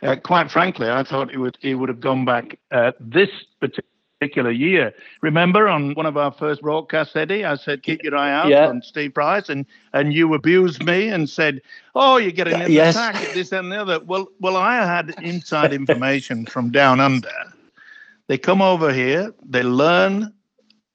Uh, 0.02 0.16
quite 0.18 0.52
frankly, 0.52 0.90
I 0.90 1.04
thought 1.04 1.32
he 1.32 1.38
would 1.38 1.58
he 1.62 1.76
would 1.76 1.90
have 1.90 2.02
gone 2.02 2.26
back 2.26 2.60
this 3.00 3.30
particular 3.60 3.93
particular 4.24 4.52
year. 4.52 4.94
Remember 5.22 5.68
on 5.68 5.94
one 5.96 6.06
of 6.06 6.16
our 6.18 6.32
first 6.32 6.62
broadcasts, 6.62 7.16
Eddie, 7.16 7.44
I 7.44 7.56
said, 7.56 7.84
keep 7.84 8.04
your 8.04 8.16
eye 8.16 8.32
out 8.32 8.48
yeah. 8.48 8.68
on 8.68 8.82
Steve 8.82 9.14
Price, 9.14 9.50
and, 9.50 9.66
and 9.92 10.14
you 10.14 10.34
abused 10.34 10.84
me 10.84 11.10
and 11.10 11.30
said, 11.30 11.62
oh, 11.96 12.18
you're 12.18 12.32
getting 12.32 12.60
in 12.60 12.72
yes. 12.72 12.96
attack, 12.96 13.34
this 13.34 13.52
and 13.52 13.72
the 13.72 13.82
other. 13.82 14.00
Well, 14.00 14.28
well, 14.40 14.56
I 14.56 14.76
had 14.76 15.14
inside 15.22 15.74
information 15.74 16.46
from 16.46 16.72
down 16.72 17.00
under. 17.00 17.30
They 18.28 18.38
come 18.38 18.62
over 18.62 18.94
here, 18.94 19.34
they 19.44 19.64
learn 19.64 20.34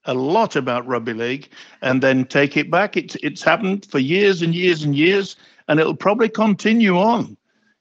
a 0.04 0.14
lot 0.14 0.56
about 0.56 0.86
rugby 0.86 1.12
league, 1.12 1.50
and 1.82 2.02
then 2.02 2.24
take 2.24 2.56
it 2.56 2.70
back. 2.70 2.96
It's 2.96 3.14
it's 3.22 3.42
happened 3.42 3.84
for 3.84 3.98
years 3.98 4.40
and 4.40 4.54
years 4.54 4.82
and 4.82 4.96
years, 4.96 5.36
and 5.68 5.78
it'll 5.78 5.94
probably 5.94 6.30
continue 6.30 6.96
on. 6.96 7.36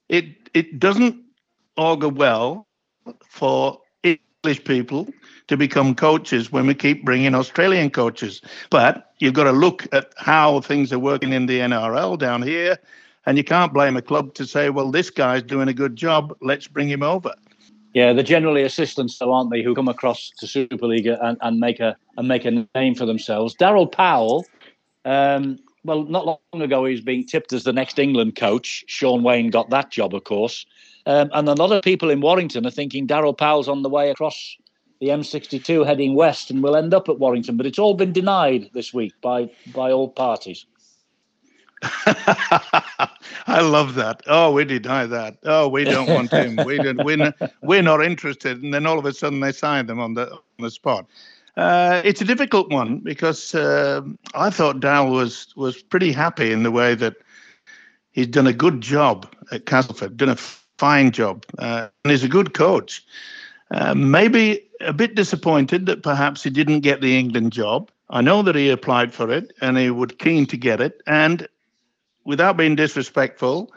It 0.09 0.25
it 0.53 0.79
doesn't 0.79 1.15
augur 1.77 2.09
well 2.09 2.67
for 3.29 3.79
English 4.47 4.63
people 4.63 5.09
to 5.47 5.57
become 5.57 5.93
coaches 5.93 6.53
when 6.53 6.65
we 6.67 6.73
keep 6.73 7.03
bringing 7.03 7.35
Australian 7.35 7.89
coaches. 7.89 8.41
But 8.69 9.11
you've 9.19 9.33
got 9.33 9.43
to 9.43 9.51
look 9.51 9.85
at 9.93 10.13
how 10.15 10.61
things 10.61 10.93
are 10.93 10.99
working 10.99 11.33
in 11.33 11.47
the 11.47 11.59
NRL 11.59 12.17
down 12.17 12.41
here. 12.41 12.77
And 13.25 13.37
you 13.37 13.43
can't 13.43 13.73
blame 13.73 13.97
a 13.97 14.01
club 14.01 14.33
to 14.35 14.45
say, 14.45 14.69
well, 14.69 14.89
this 14.89 15.09
guy's 15.09 15.43
doing 15.43 15.67
a 15.67 15.73
good 15.73 15.97
job. 15.97 16.33
Let's 16.41 16.65
bring 16.65 16.87
him 16.87 17.03
over. 17.03 17.33
Yeah, 17.93 18.13
they're 18.13 18.23
generally 18.23 18.63
assistants, 18.63 19.17
though, 19.17 19.33
aren't 19.33 19.51
they, 19.51 19.61
who 19.61 19.75
come 19.75 19.89
across 19.89 20.31
to 20.39 20.47
Super 20.47 20.87
League 20.87 21.07
and, 21.07 21.37
and 21.41 21.59
make 21.59 21.81
a 21.81 21.97
and 22.15 22.25
make 22.25 22.45
a 22.45 22.65
name 22.73 22.95
for 22.95 23.05
themselves. 23.05 23.53
Daryl 23.53 23.91
Powell 23.91 24.45
Um, 25.03 25.59
well, 25.83 26.03
not 26.03 26.25
long 26.25 26.61
ago, 26.61 26.85
he 26.85 26.91
was 26.91 27.01
being 27.01 27.25
tipped 27.25 27.51
as 27.51 27.63
the 27.63 27.73
next 27.73 27.99
England 27.99 28.37
coach. 28.37 28.85
Shaun 28.87 29.23
Wane 29.23 29.49
got 29.49 29.69
that 29.71 29.91
job, 29.91 30.15
of 30.15 30.23
course. 30.23 30.65
Um, 31.07 31.29
and 31.31 31.47
a 31.47 31.53
lot 31.53 31.71
of 31.71 31.83
people 31.83 32.09
in 32.09 32.19
Warrington 32.19 32.67
are 32.67 32.71
thinking 32.71 33.07
Daryl 33.07 33.35
Powell's 33.35 33.69
on 33.69 33.81
the 33.81 33.87
way 33.89 34.11
across 34.11 34.57
the 34.99 35.07
M62 35.07 35.85
heading 35.85 36.15
west 36.15 36.51
and 36.51 36.61
will 36.61 36.75
end 36.75 36.93
up 36.93 37.07
at 37.07 37.17
Warrington. 37.17 37.55
But 37.55 37.65
it's 37.65 37.79
all 37.79 37.93
been 37.93 38.11
denied 38.11 38.69
this 38.73 38.93
week 38.93 39.13
by, 39.21 39.49
by 39.73 39.89
all 39.89 40.09
parties. 40.09 40.65
I 41.81 43.61
love 43.61 43.95
that. 43.95 44.21
Oh, 44.27 44.51
we 44.51 44.65
deny 44.65 45.05
that. 45.05 45.37
Oh, 45.43 45.69
we 45.69 45.85
don't 45.85 46.09
want 46.09 46.29
him. 46.29 46.57
We 46.65 46.77
don't. 46.83 47.01
We're 47.05 47.15
not, 47.15 47.35
we're 47.61 47.81
not 47.81 48.03
interested. 48.03 48.61
And 48.61 48.73
then 48.73 48.85
all 48.85 48.99
of 48.99 49.05
a 49.05 49.13
sudden 49.13 49.39
they 49.39 49.53
sign 49.53 49.85
them 49.85 50.01
on 50.01 50.15
the 50.15 50.29
on 50.29 50.39
the 50.59 50.71
spot. 50.71 51.05
Uh, 51.55 52.01
it's 52.03 52.19
a 52.19 52.25
difficult 52.25 52.69
one 52.69 52.99
because 52.99 53.55
uh, 53.55 54.01
I 54.33 54.49
thought 54.49 54.79
Dal 54.81 55.11
was 55.11 55.53
was 55.55 55.81
pretty 55.83 56.11
happy 56.11 56.51
in 56.51 56.63
the 56.63 56.71
way 56.71 56.95
that 56.95 57.15
he's 58.11 58.27
done 58.27 58.47
a 58.47 58.53
good 58.53 58.81
job 58.81 59.31
at 59.51 59.67
Castleford, 59.67 60.17
done 60.17 60.29
a 60.29 60.37
fine 60.77 61.11
job, 61.11 61.45
uh, 61.59 61.87
and 62.03 62.11
he's 62.11 62.23
a 62.23 62.29
good 62.29 62.53
coach. 62.53 63.03
Uh, 63.71 63.93
maybe 63.93 64.63
a 64.81 64.93
bit 64.93 65.15
disappointed 65.15 65.85
that 65.87 66.03
perhaps 66.03 66.43
he 66.43 66.49
didn't 66.49 66.81
get 66.81 67.01
the 67.01 67.17
England 67.17 67.51
job. 67.51 67.89
I 68.09 68.21
know 68.21 68.41
that 68.41 68.55
he 68.55 68.69
applied 68.69 69.13
for 69.13 69.29
it 69.31 69.51
and 69.61 69.77
he 69.77 69.89
was 69.89 70.11
keen 70.19 70.45
to 70.47 70.57
get 70.57 70.79
it. 70.79 71.01
And 71.07 71.47
without 72.23 72.55
being 72.55 72.75
disrespectful, 72.75 73.73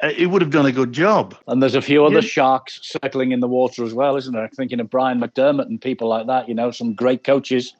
uh, 0.00 0.10
he 0.10 0.26
would 0.26 0.42
have 0.42 0.52
done 0.52 0.66
a 0.66 0.72
good 0.72 0.92
job. 0.92 1.34
And 1.48 1.60
there's 1.60 1.74
a 1.74 1.82
few 1.82 2.04
other 2.04 2.16
yeah. 2.16 2.20
sharks 2.20 2.78
circling 2.82 3.32
in 3.32 3.40
the 3.40 3.48
water 3.48 3.84
as 3.84 3.94
well, 3.94 4.16
isn't 4.16 4.32
there? 4.32 4.48
Thinking 4.54 4.78
of 4.78 4.90
Brian 4.90 5.20
McDermott 5.20 5.66
and 5.66 5.80
people 5.80 6.08
like 6.08 6.28
that. 6.28 6.48
You 6.48 6.54
know, 6.54 6.70
some 6.70 6.94
great 6.94 7.24
coaches 7.24 7.74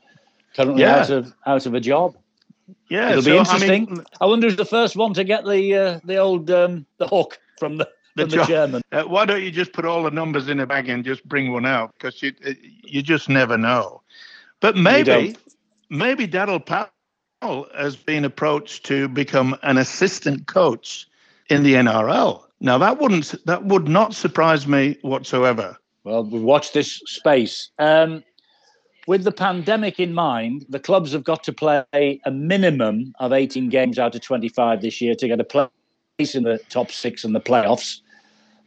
currently 0.57 0.83
yeah. 0.83 1.01
out 1.01 1.11
of 1.11 1.33
out 1.47 1.67
of 1.67 1.75
a 1.75 1.81
job. 1.81 2.17
Yeah, 2.89 3.11
it'll 3.11 3.23
so, 3.23 3.31
be 3.31 3.39
interesting. 3.39 3.71
I, 3.71 3.91
mean, 3.91 4.05
I, 4.21 4.27
wonder 4.27 4.49
who's 4.49 4.57
the 4.57 4.65
first 4.65 4.97
one 4.97 5.15
to 5.15 5.23
get 5.23 5.45
the 5.45 5.75
uh, 5.75 6.01
the 6.05 6.17
old 6.17 6.51
um, 6.51 6.87
the 6.99 7.07
hook 7.07 7.39
from 7.59 7.77
the 7.77 7.89
the, 8.19 8.37
the 8.37 8.45
chairman. 8.45 8.83
Uh, 8.93 9.03
why 9.05 9.25
don't 9.25 9.43
you 9.43 9.51
just 9.51 9.73
put 9.73 9.85
all 9.85 10.03
the 10.03 10.11
numbers 10.11 10.49
in 10.49 10.61
a 10.61 10.67
bag 10.67 10.89
and 10.89 11.05
just 11.05 11.27
bring 11.29 11.53
one 11.53 11.67
out? 11.67 11.95
Because 11.95 12.23
you 12.23 12.33
uh, 12.47 12.53
you 12.83 13.03
just 13.03 13.29
never 13.29 13.57
know. 13.57 14.03
But 14.61 14.77
maybe 14.77 15.37
maybe 15.91 16.27
Daryl 16.27 16.65
Powell 16.65 17.67
has 17.77 17.97
been 17.97 18.25
approached 18.25 18.85
to 18.87 19.09
become 19.09 19.57
an 19.63 19.79
assistant 19.79 20.47
coach 20.47 21.07
in 21.49 21.63
the 21.63 21.75
NRL. 21.75 22.43
Now 22.61 22.79
that 22.79 22.99
wouldn't 23.01 23.35
that 23.47 23.65
would 23.65 23.89
not 23.89 24.15
surprise 24.15 24.67
me 24.67 24.99
whatsoever. 25.03 25.77
Well, 26.05 26.25
we 26.25 26.41
watch 26.41 26.73
this 26.73 27.01
space. 27.07 27.71
Um, 27.79 28.25
with 29.07 29.25
the 29.25 29.33
pandemic 29.33 29.99
in 29.99 30.13
mind, 30.13 30.67
the 30.69 30.79
clubs 30.79 31.13
have 31.13 31.25
got 31.25 31.43
to 31.45 31.53
play 31.53 31.85
a 31.93 32.31
minimum 32.31 33.15
of 33.21 33.33
18 33.33 33.71
games 33.71 33.99
out 33.99 34.15
of 34.15 34.21
25 34.21 34.83
this 34.83 35.01
year 35.01 35.15
to 35.15 35.27
get 35.27 35.41
a 35.41 35.45
place 35.45 36.35
in 36.35 36.43
the 36.43 36.59
top 36.69 36.91
six 36.91 37.25
in 37.25 37.33
the 37.33 37.41
playoffs. 37.41 38.01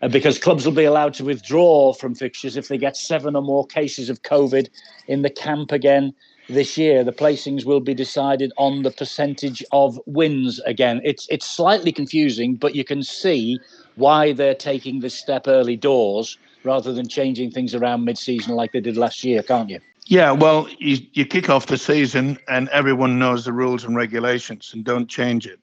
Uh, 0.02 0.08
because 0.08 0.40
clubs 0.40 0.66
will 0.66 0.74
be 0.74 0.84
allowed 0.84 1.14
to 1.14 1.24
withdraw 1.24 1.94
from 1.94 2.16
fixtures 2.16 2.58
if 2.58 2.68
they 2.68 2.78
get 2.78 2.98
seven 2.98 3.36
or 3.36 3.42
more 3.42 3.66
cases 3.68 4.10
of 4.10 4.22
COVID 4.24 4.68
in 5.08 5.22
the 5.22 5.30
camp 5.30 5.72
again 5.72 6.14
this 6.50 6.78
year, 6.78 7.04
the 7.04 7.12
placings 7.12 7.66
will 7.66 7.80
be 7.80 7.94
decided 7.94 8.52
on 8.58 8.84
the 8.84 8.92
percentage 8.92 9.64
of 9.72 10.00
wins 10.06 10.60
again. 10.62 11.02
It's 11.04 11.28
it's 11.30 11.48
slightly 11.48 11.92
confusing, 11.92 12.56
but 12.56 12.76
you 12.76 12.84
can 12.84 13.04
see 13.04 13.60
why 13.96 14.34
they're 14.34 14.56
taking 14.56 15.00
this 15.00 15.14
step 15.14 15.48
early 15.48 15.76
doors 15.76 16.38
rather 16.64 16.94
than 16.94 17.08
changing 17.08 17.52
things 17.52 17.74
around 17.74 18.06
mid-season 18.06 18.56
like 18.56 18.72
they 18.72 18.82
did 18.82 18.98
last 18.98 19.24
year, 19.24 19.42
can't 19.42 19.70
you? 19.70 19.80
Yeah, 20.06 20.32
well, 20.32 20.68
you, 20.78 20.98
you 21.14 21.26
kick 21.26 21.50
off 21.50 21.68
the 21.68 21.78
season 21.78 22.38
and 22.48 22.70
everyone 22.70 23.18
knows 23.18 23.46
the 23.46 23.54
rules 23.54 23.84
and 23.84 23.96
regulations 23.96 24.72
and 24.74 24.84
don't 24.84 25.08
change 25.08 25.48
it. 25.48 25.60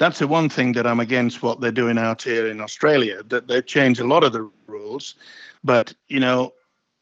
That's 0.00 0.18
the 0.18 0.26
one 0.26 0.48
thing 0.48 0.72
that 0.72 0.86
I'm 0.86 0.98
against 0.98 1.42
what 1.42 1.60
they're 1.60 1.70
doing 1.70 1.98
out 1.98 2.22
here 2.22 2.48
in 2.48 2.62
Australia, 2.62 3.22
that 3.24 3.48
they've 3.48 3.66
changed 3.66 4.00
a 4.00 4.06
lot 4.06 4.24
of 4.24 4.32
the 4.32 4.50
rules. 4.66 5.14
But, 5.62 5.92
you 6.08 6.18
know, 6.18 6.54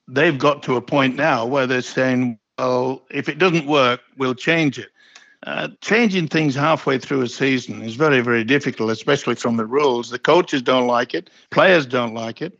they've 0.08 0.36
got 0.36 0.64
to 0.64 0.74
a 0.74 0.82
point 0.82 1.14
now 1.14 1.46
where 1.46 1.68
they're 1.68 1.80
saying, 1.80 2.40
well, 2.58 3.04
if 3.08 3.28
it 3.28 3.38
doesn't 3.38 3.68
work, 3.68 4.00
we'll 4.16 4.34
change 4.34 4.80
it. 4.80 4.88
Uh, 5.46 5.68
changing 5.80 6.26
things 6.26 6.56
halfway 6.56 6.98
through 6.98 7.22
a 7.22 7.28
season 7.28 7.82
is 7.82 7.94
very, 7.94 8.20
very 8.20 8.42
difficult, 8.42 8.90
especially 8.90 9.36
from 9.36 9.56
the 9.56 9.64
rules. 9.64 10.10
The 10.10 10.18
coaches 10.18 10.60
don't 10.60 10.88
like 10.88 11.14
it, 11.14 11.30
players 11.50 11.86
don't 11.86 12.14
like 12.14 12.42
it. 12.42 12.58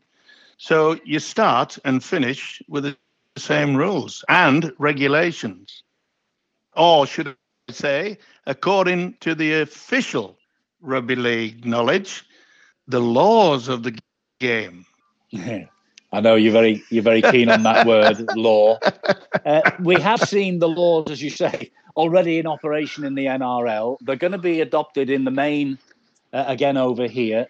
So 0.56 1.00
you 1.04 1.18
start 1.18 1.78
and 1.84 2.02
finish 2.02 2.62
with 2.68 2.84
the 2.84 2.96
same 3.36 3.76
rules 3.76 4.24
and 4.28 4.72
regulations. 4.78 5.82
Or 6.76 7.08
should 7.08 7.26
I 7.26 7.72
say, 7.72 8.18
according 8.48 9.14
to 9.20 9.34
the 9.34 9.60
official 9.60 10.36
rugby 10.80 11.14
league 11.14 11.64
knowledge, 11.64 12.24
the 12.88 12.98
laws 12.98 13.68
of 13.68 13.84
the 13.84 13.96
game. 14.40 14.84
I 16.10 16.20
know 16.20 16.36
you're 16.36 16.52
very 16.52 16.82
you're 16.90 17.02
very 17.02 17.20
keen 17.20 17.50
on 17.50 17.62
that 17.64 17.86
word 17.86 18.26
law. 18.36 18.78
Uh, 19.44 19.60
we 19.80 20.00
have 20.00 20.20
seen 20.20 20.58
the 20.58 20.68
laws, 20.68 21.10
as 21.10 21.22
you 21.22 21.28
say, 21.28 21.70
already 21.96 22.38
in 22.38 22.46
operation 22.46 23.04
in 23.04 23.14
the 23.14 23.26
NRL. 23.26 23.98
They're 24.00 24.16
going 24.16 24.32
to 24.32 24.38
be 24.38 24.62
adopted 24.62 25.10
in 25.10 25.24
the 25.24 25.30
main 25.30 25.78
uh, 26.32 26.44
again 26.46 26.78
over 26.78 27.06
here, 27.06 27.46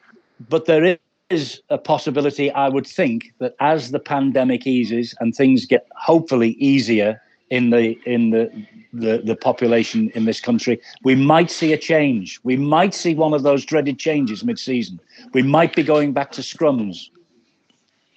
but 0.48 0.66
there 0.66 0.98
is 1.30 1.60
a 1.70 1.78
possibility, 1.78 2.50
I 2.50 2.68
would 2.68 2.86
think, 2.86 3.32
that 3.38 3.54
as 3.60 3.92
the 3.92 4.00
pandemic 4.00 4.66
eases 4.66 5.14
and 5.20 5.34
things 5.34 5.64
get 5.64 5.86
hopefully 5.94 6.50
easier 6.58 7.20
in 7.50 7.70
the 7.70 7.98
in 8.04 8.30
the 8.30 8.50
the, 8.92 9.18
the 9.24 9.36
population 9.36 10.10
in 10.14 10.24
this 10.24 10.40
country, 10.40 10.80
we 11.04 11.14
might 11.14 11.50
see 11.50 11.72
a 11.72 11.78
change. 11.78 12.40
We 12.42 12.56
might 12.56 12.94
see 12.94 13.14
one 13.14 13.34
of 13.34 13.42
those 13.42 13.64
dreaded 13.64 13.98
changes 13.98 14.42
mid-season. 14.44 14.98
We 15.34 15.42
might 15.42 15.76
be 15.76 15.82
going 15.82 16.12
back 16.12 16.32
to 16.32 16.40
scrums 16.40 17.10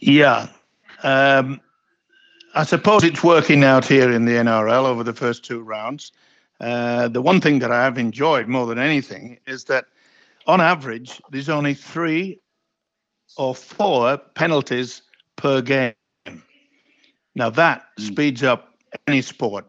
yeah. 0.01 0.47
Um, 1.03 1.61
I 2.53 2.65
suppose 2.65 3.03
it's 3.03 3.23
working 3.23 3.63
out 3.63 3.85
here 3.85 4.11
in 4.11 4.25
the 4.25 4.33
NRL 4.33 4.83
over 4.83 5.03
the 5.03 5.13
first 5.13 5.45
two 5.45 5.61
rounds. 5.61 6.11
Uh, 6.59 7.07
the 7.07 7.21
one 7.21 7.39
thing 7.39 7.59
that 7.59 7.71
I 7.71 7.83
have 7.83 7.97
enjoyed 7.97 8.47
more 8.47 8.65
than 8.65 8.77
anything 8.77 9.39
is 9.47 9.63
that 9.65 9.85
on 10.47 10.59
average, 10.59 11.21
there's 11.31 11.49
only 11.49 11.73
three 11.73 12.39
or 13.37 13.55
four 13.55 14.17
penalties 14.35 15.01
per 15.37 15.61
game. 15.61 15.93
Now, 17.35 17.49
that 17.51 17.85
mm. 17.99 18.07
speeds 18.07 18.43
up 18.43 18.70
any 19.07 19.21
sport 19.21 19.65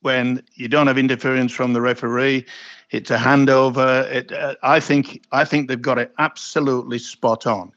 when 0.00 0.42
you 0.54 0.68
don't 0.68 0.86
have 0.86 0.98
interference 0.98 1.52
from 1.52 1.72
the 1.72 1.80
referee. 1.80 2.44
It's 2.90 3.10
a 3.10 3.16
handover. 3.16 4.04
It, 4.10 4.32
uh, 4.32 4.54
I 4.62 4.80
think 4.80 5.24
I 5.32 5.44
think 5.44 5.68
they've 5.68 5.80
got 5.80 5.98
it 5.98 6.12
absolutely 6.18 6.98
spot 6.98 7.46
on. 7.46 7.72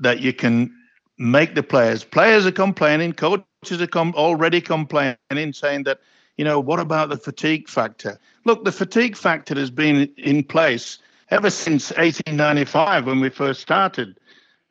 That 0.00 0.20
you 0.20 0.32
can 0.32 0.74
make 1.18 1.54
the 1.54 1.62
players. 1.62 2.04
Players 2.04 2.46
are 2.46 2.52
complaining, 2.52 3.12
coaches 3.12 3.80
are 3.80 3.86
com- 3.86 4.14
already 4.14 4.60
complaining, 4.60 5.52
saying 5.52 5.84
that, 5.84 6.00
you 6.36 6.44
know, 6.44 6.58
what 6.58 6.80
about 6.80 7.08
the 7.08 7.16
fatigue 7.16 7.68
factor? 7.68 8.18
Look, 8.44 8.64
the 8.64 8.72
fatigue 8.72 9.16
factor 9.16 9.54
has 9.54 9.70
been 9.70 10.12
in 10.16 10.42
place 10.42 10.98
ever 11.30 11.50
since 11.50 11.90
1895 11.90 13.06
when 13.06 13.20
we 13.20 13.30
first 13.30 13.60
started 13.60 14.18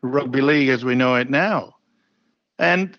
rugby 0.01 0.41
league 0.41 0.69
as 0.69 0.83
we 0.83 0.95
know 0.95 1.15
it 1.15 1.29
now. 1.29 1.75
And 2.59 2.97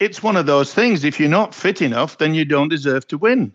it's 0.00 0.22
one 0.22 0.36
of 0.36 0.46
those 0.46 0.74
things. 0.74 1.04
If 1.04 1.18
you're 1.18 1.28
not 1.28 1.54
fit 1.54 1.82
enough, 1.82 2.18
then 2.18 2.34
you 2.34 2.44
don't 2.44 2.68
deserve 2.68 3.06
to 3.08 3.18
win. 3.18 3.52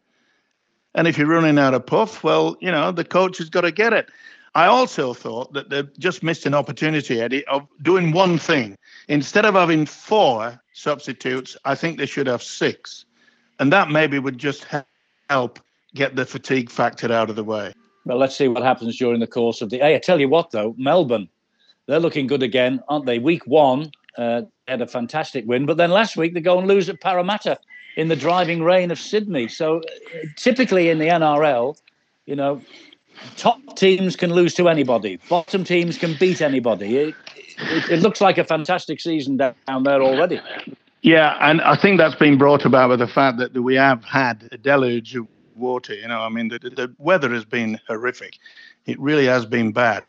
And 0.95 1.07
if 1.07 1.17
you're 1.17 1.27
running 1.27 1.59
out 1.59 1.73
of 1.73 1.85
puff, 1.85 2.23
well, 2.23 2.57
you 2.59 2.71
know, 2.71 2.91
the 2.91 3.03
coach 3.03 3.37
has 3.37 3.49
got 3.49 3.61
to 3.61 3.71
get 3.71 3.93
it. 3.93 4.09
I 4.55 4.65
also 4.65 5.13
thought 5.13 5.53
that 5.53 5.69
they 5.69 5.83
just 5.99 6.23
missed 6.23 6.45
an 6.45 6.55
opportunity, 6.55 7.21
Eddie, 7.21 7.45
of 7.45 7.67
doing 7.83 8.11
one 8.11 8.39
thing. 8.39 8.75
Instead 9.07 9.45
of 9.45 9.53
having 9.53 9.85
four 9.85 10.59
substitutes, 10.73 11.55
I 11.65 11.75
think 11.75 11.97
they 11.97 12.07
should 12.07 12.27
have 12.27 12.41
six. 12.41 13.05
And 13.59 13.71
that 13.71 13.91
maybe 13.91 14.17
would 14.17 14.37
just 14.37 14.65
help 15.29 15.59
get 15.93 16.15
the 16.15 16.25
fatigue 16.25 16.71
factor 16.71 17.11
out 17.11 17.29
of 17.29 17.35
the 17.35 17.43
way. 17.43 17.73
Well, 18.05 18.17
let's 18.17 18.35
see 18.35 18.47
what 18.47 18.63
happens 18.63 18.97
during 18.97 19.19
the 19.19 19.27
course 19.27 19.61
of 19.61 19.69
the. 19.69 19.77
Hey, 19.77 19.95
I 19.95 19.99
tell 19.99 20.19
you 20.19 20.29
what, 20.29 20.49
though, 20.49 20.73
Melbourne, 20.77 21.29
they're 21.85 21.99
looking 21.99 22.25
good 22.25 22.41
again, 22.41 22.81
aren't 22.87 23.05
they? 23.05 23.19
Week 23.19 23.45
one, 23.45 23.91
uh, 24.19 24.41
had 24.67 24.81
a 24.81 24.87
fantastic 24.87 25.45
win, 25.47 25.65
but 25.65 25.77
then 25.77 25.91
last 25.91 26.17
week 26.17 26.33
they 26.33 26.41
go 26.41 26.59
and 26.59 26.67
lose 26.67 26.89
at 26.89 26.99
Parramatta 26.99 27.57
in 27.95 28.09
the 28.09 28.15
driving 28.15 28.61
rain 28.61 28.91
of 28.91 28.99
Sydney. 28.99 29.47
So 29.47 29.77
uh, 29.77 30.27
typically 30.35 30.89
in 30.89 30.99
the 30.99 31.07
NRL, 31.07 31.79
you 32.25 32.35
know, 32.35 32.61
top 33.37 33.59
teams 33.75 34.15
can 34.15 34.33
lose 34.33 34.53
to 34.55 34.67
anybody. 34.67 35.19
Bottom 35.29 35.63
teams 35.63 35.97
can 35.97 36.15
beat 36.19 36.41
anybody. 36.41 36.97
It, 36.97 37.15
it, 37.57 37.89
it, 37.91 37.99
looks 38.01 38.19
like 38.19 38.37
a 38.37 38.43
fantastic 38.43 38.99
season 38.99 39.37
down 39.37 39.83
there 39.83 40.01
already. 40.01 40.41
Yeah, 41.01 41.37
and 41.39 41.61
I 41.61 41.77
think 41.77 41.97
that's 41.97 42.15
been 42.15 42.37
brought 42.37 42.65
about 42.65 42.89
by 42.89 42.97
the 42.97 43.07
fact 43.07 43.37
that 43.37 43.53
we 43.53 43.75
have 43.75 44.03
had 44.03 44.49
a 44.51 44.57
deluge 44.57 45.15
of 45.15 45.27
water. 45.55 45.93
You 45.93 46.09
know, 46.09 46.21
I 46.21 46.29
mean, 46.29 46.49
the, 46.49 46.59
the 46.59 46.93
weather 46.97 47.33
has 47.33 47.45
been 47.45 47.79
horrific. 47.87 48.37
It 48.85 48.99
really 48.99 49.25
has 49.25 49.45
been 49.45 49.71
bad. 49.71 50.03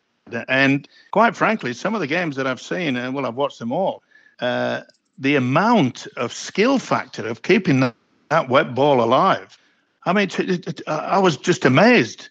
And 0.48 0.88
quite 1.10 1.36
frankly, 1.36 1.72
some 1.72 1.94
of 1.94 2.00
the 2.00 2.06
games 2.06 2.36
that 2.36 2.46
I've 2.46 2.60
seen, 2.60 2.96
and 2.96 3.14
well, 3.14 3.26
I've 3.26 3.36
watched 3.36 3.58
them 3.58 3.72
all, 3.72 4.02
uh, 4.40 4.82
the 5.18 5.36
amount 5.36 6.06
of 6.16 6.32
skill 6.32 6.78
factor 6.78 7.26
of 7.26 7.42
keeping 7.42 7.80
that, 7.80 7.94
that 8.30 8.48
wet 8.48 8.74
ball 8.74 9.02
alive 9.02 9.58
I 10.04 10.12
mean, 10.12 10.28
t- 10.28 10.46
t- 10.46 10.58
t- 10.58 10.86
I 10.86 11.18
was 11.18 11.36
just 11.36 11.64
amazed. 11.64 12.30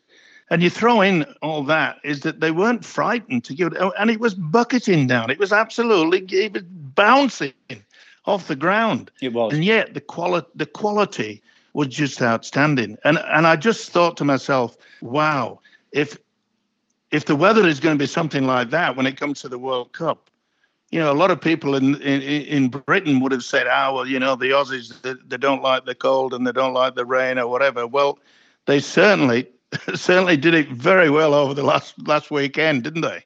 And 0.51 0.63
you 0.63 0.69
throw 0.71 1.01
in 1.01 1.23
all 1.43 1.63
that 1.65 1.97
is 2.03 2.21
that 2.21 2.39
they 2.39 2.49
weren't 2.49 2.83
frightened 2.83 3.43
to 3.45 3.53
give 3.53 3.73
it, 3.73 3.77
oh, 3.79 3.93
and 3.99 4.09
it 4.09 4.19
was 4.19 4.33
bucketing 4.33 5.05
down. 5.05 5.29
It 5.29 5.37
was 5.37 5.53
absolutely 5.53 6.25
it 6.35 6.53
was 6.53 6.63
bouncing 6.63 7.53
off 8.25 8.47
the 8.47 8.55
ground. 8.55 9.11
It 9.21 9.33
was. 9.33 9.53
And 9.53 9.63
yet 9.63 9.93
the 9.93 10.01
quality 10.01 10.47
the 10.55 10.65
quality 10.65 11.43
was 11.73 11.89
just 11.89 12.19
outstanding. 12.21 12.97
And 13.03 13.19
and 13.19 13.45
I 13.45 13.57
just 13.57 13.91
thought 13.91 14.17
to 14.17 14.25
myself, 14.25 14.75
wow, 15.01 15.59
if 15.91 16.17
if 17.11 17.25
the 17.25 17.35
weather 17.35 17.67
is 17.67 17.79
going 17.79 17.97
to 17.97 18.01
be 18.01 18.07
something 18.07 18.45
like 18.45 18.69
that 18.69 18.95
when 18.95 19.05
it 19.05 19.17
comes 19.17 19.41
to 19.41 19.49
the 19.49 19.59
World 19.59 19.93
Cup, 19.93 20.29
you 20.91 20.99
know, 20.99 21.11
a 21.11 21.13
lot 21.13 21.31
of 21.31 21.39
people 21.39 21.75
in 21.75 21.95
in, 22.01 22.21
in 22.21 22.69
Britain 22.69 23.19
would 23.19 23.31
have 23.31 23.43
said, 23.43 23.67
"Ah, 23.67 23.93
well, 23.93 24.07
you 24.07 24.19
know, 24.19 24.35
the 24.35 24.51
Aussies 24.51 25.01
they, 25.01 25.13
they 25.27 25.37
don't 25.37 25.61
like 25.61 25.85
the 25.85 25.95
cold 25.95 26.33
and 26.33 26.45
they 26.45 26.51
don't 26.51 26.73
like 26.73 26.95
the 26.95 27.05
rain 27.05 27.37
or 27.37 27.47
whatever." 27.47 27.85
Well, 27.85 28.17
they 28.65 28.79
certainly 28.79 29.47
certainly 29.95 30.37
did 30.37 30.53
it 30.53 30.69
very 30.69 31.09
well 31.09 31.33
over 31.33 31.53
the 31.53 31.63
last 31.63 31.95
last 32.07 32.31
weekend, 32.31 32.83
didn't 32.83 33.01
they? 33.01 33.23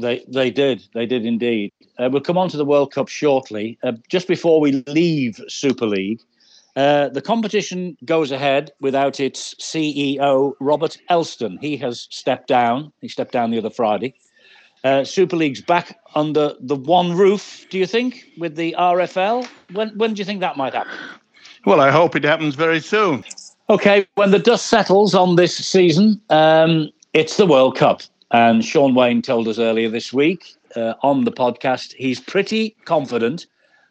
They 0.00 0.24
they 0.28 0.50
did 0.50 0.86
they 0.94 1.06
did 1.06 1.26
indeed. 1.26 1.72
Uh, 1.98 2.08
we'll 2.10 2.22
come 2.22 2.38
on 2.38 2.48
to 2.50 2.56
the 2.56 2.64
World 2.64 2.92
Cup 2.92 3.08
shortly. 3.08 3.78
Uh, 3.82 3.92
just 4.08 4.28
before 4.28 4.60
we 4.60 4.84
leave 4.86 5.40
Super 5.48 5.86
League, 5.86 6.20
uh, 6.76 7.08
the 7.08 7.20
competition 7.20 7.96
goes 8.04 8.32
ahead 8.32 8.72
without 8.80 9.20
its 9.20 9.54
CEO 9.54 10.54
Robert 10.60 10.96
Elstone. 11.10 11.58
He 11.60 11.76
has 11.78 12.08
stepped 12.10 12.48
down. 12.48 12.92
He 13.00 13.08
stepped 13.08 13.32
down 13.32 13.50
the 13.50 13.58
other 13.58 13.70
Friday. 13.70 14.14
Uh, 14.84 15.04
Super 15.04 15.36
League's 15.36 15.60
back 15.60 15.98
under 16.14 16.54
the 16.60 16.74
one 16.74 17.12
roof. 17.16 17.66
Do 17.70 17.78
you 17.78 17.86
think 17.86 18.24
with 18.38 18.56
the 18.56 18.74
RFL? 18.78 19.46
When 19.72 19.90
when 19.90 20.14
do 20.14 20.20
you 20.20 20.24
think 20.24 20.40
that 20.40 20.56
might 20.56 20.74
happen? 20.74 20.92
Well, 21.64 21.80
I 21.80 21.90
hope 21.90 22.16
it 22.16 22.24
happens 22.24 22.56
very 22.56 22.80
soon. 22.80 23.24
Okay, 23.70 24.06
when 24.16 24.32
the 24.32 24.40
dust 24.40 24.66
settles 24.66 25.14
on 25.14 25.36
this 25.36 25.56
season, 25.56 26.20
um, 26.30 26.90
it's 27.12 27.36
the 27.36 27.46
World 27.46 27.76
Cup. 27.76 28.02
And 28.32 28.64
Shaun 28.64 28.94
Wane 28.94 29.22
told 29.22 29.46
us 29.46 29.58
earlier 29.58 29.88
this 29.88 30.12
week 30.12 30.54
uh, 30.74 30.94
on 31.02 31.24
the 31.24 31.32
podcast 31.32 31.92
he's 31.92 32.18
pretty 32.18 32.74
confident 32.86 33.46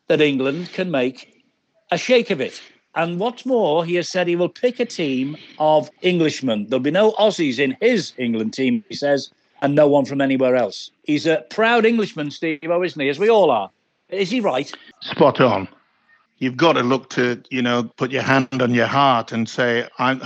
that 0.08 0.20
England 0.20 0.74
can 0.74 0.91
make 0.91 1.46
a 1.91 1.98
shake 1.98 2.32
of 2.32 2.41
it. 2.41 2.62
And 2.95 3.19
what's 3.19 3.45
more, 3.45 3.86
he 3.86 3.95
has 3.95 4.10
said 4.10 4.27
he 4.27 4.36
will 4.36 4.49
pick 4.49 4.80
a 4.80 4.86
team 4.86 5.38
of 5.60 5.89
Englishmen. 6.04 6.67
There'll 6.67 6.84
be 6.84 6.91
no 6.91 7.13
Aussies 7.13 7.58
in 7.58 7.77
his 7.80 8.13
England 8.17 8.54
team, 8.54 8.84
he 8.89 8.95
says, 8.95 9.32
and 9.62 9.75
no 9.75 9.88
one 9.88 10.06
from 10.06 10.19
anywhere 10.19 10.56
else. 10.56 10.91
He's 11.04 11.25
a 11.25 11.45
proud 11.49 11.86
Englishman, 11.86 12.32
Steve, 12.32 12.60
oh, 12.63 12.84
isn't 12.84 12.99
he? 12.99 13.10
As 13.10 13.19
we 13.19 13.30
all 13.30 13.49
are. 13.49 13.69
Is 14.10 14.30
he 14.30 14.41
right? 14.41 14.71
Spot 15.01 15.39
on. 15.39 15.67
You've 16.39 16.58
got 16.58 16.73
to 16.73 16.82
look 16.82 17.10
to, 17.12 17.41
you 17.49 17.62
know, 17.62 17.84
put 17.84 18.12
your 18.12 18.23
hand 18.23 18.62
on 18.62 18.73
your 18.73 18.88
heart 18.88 19.32
and 19.32 19.47
say, 19.47 19.88
I'm, 19.99 20.21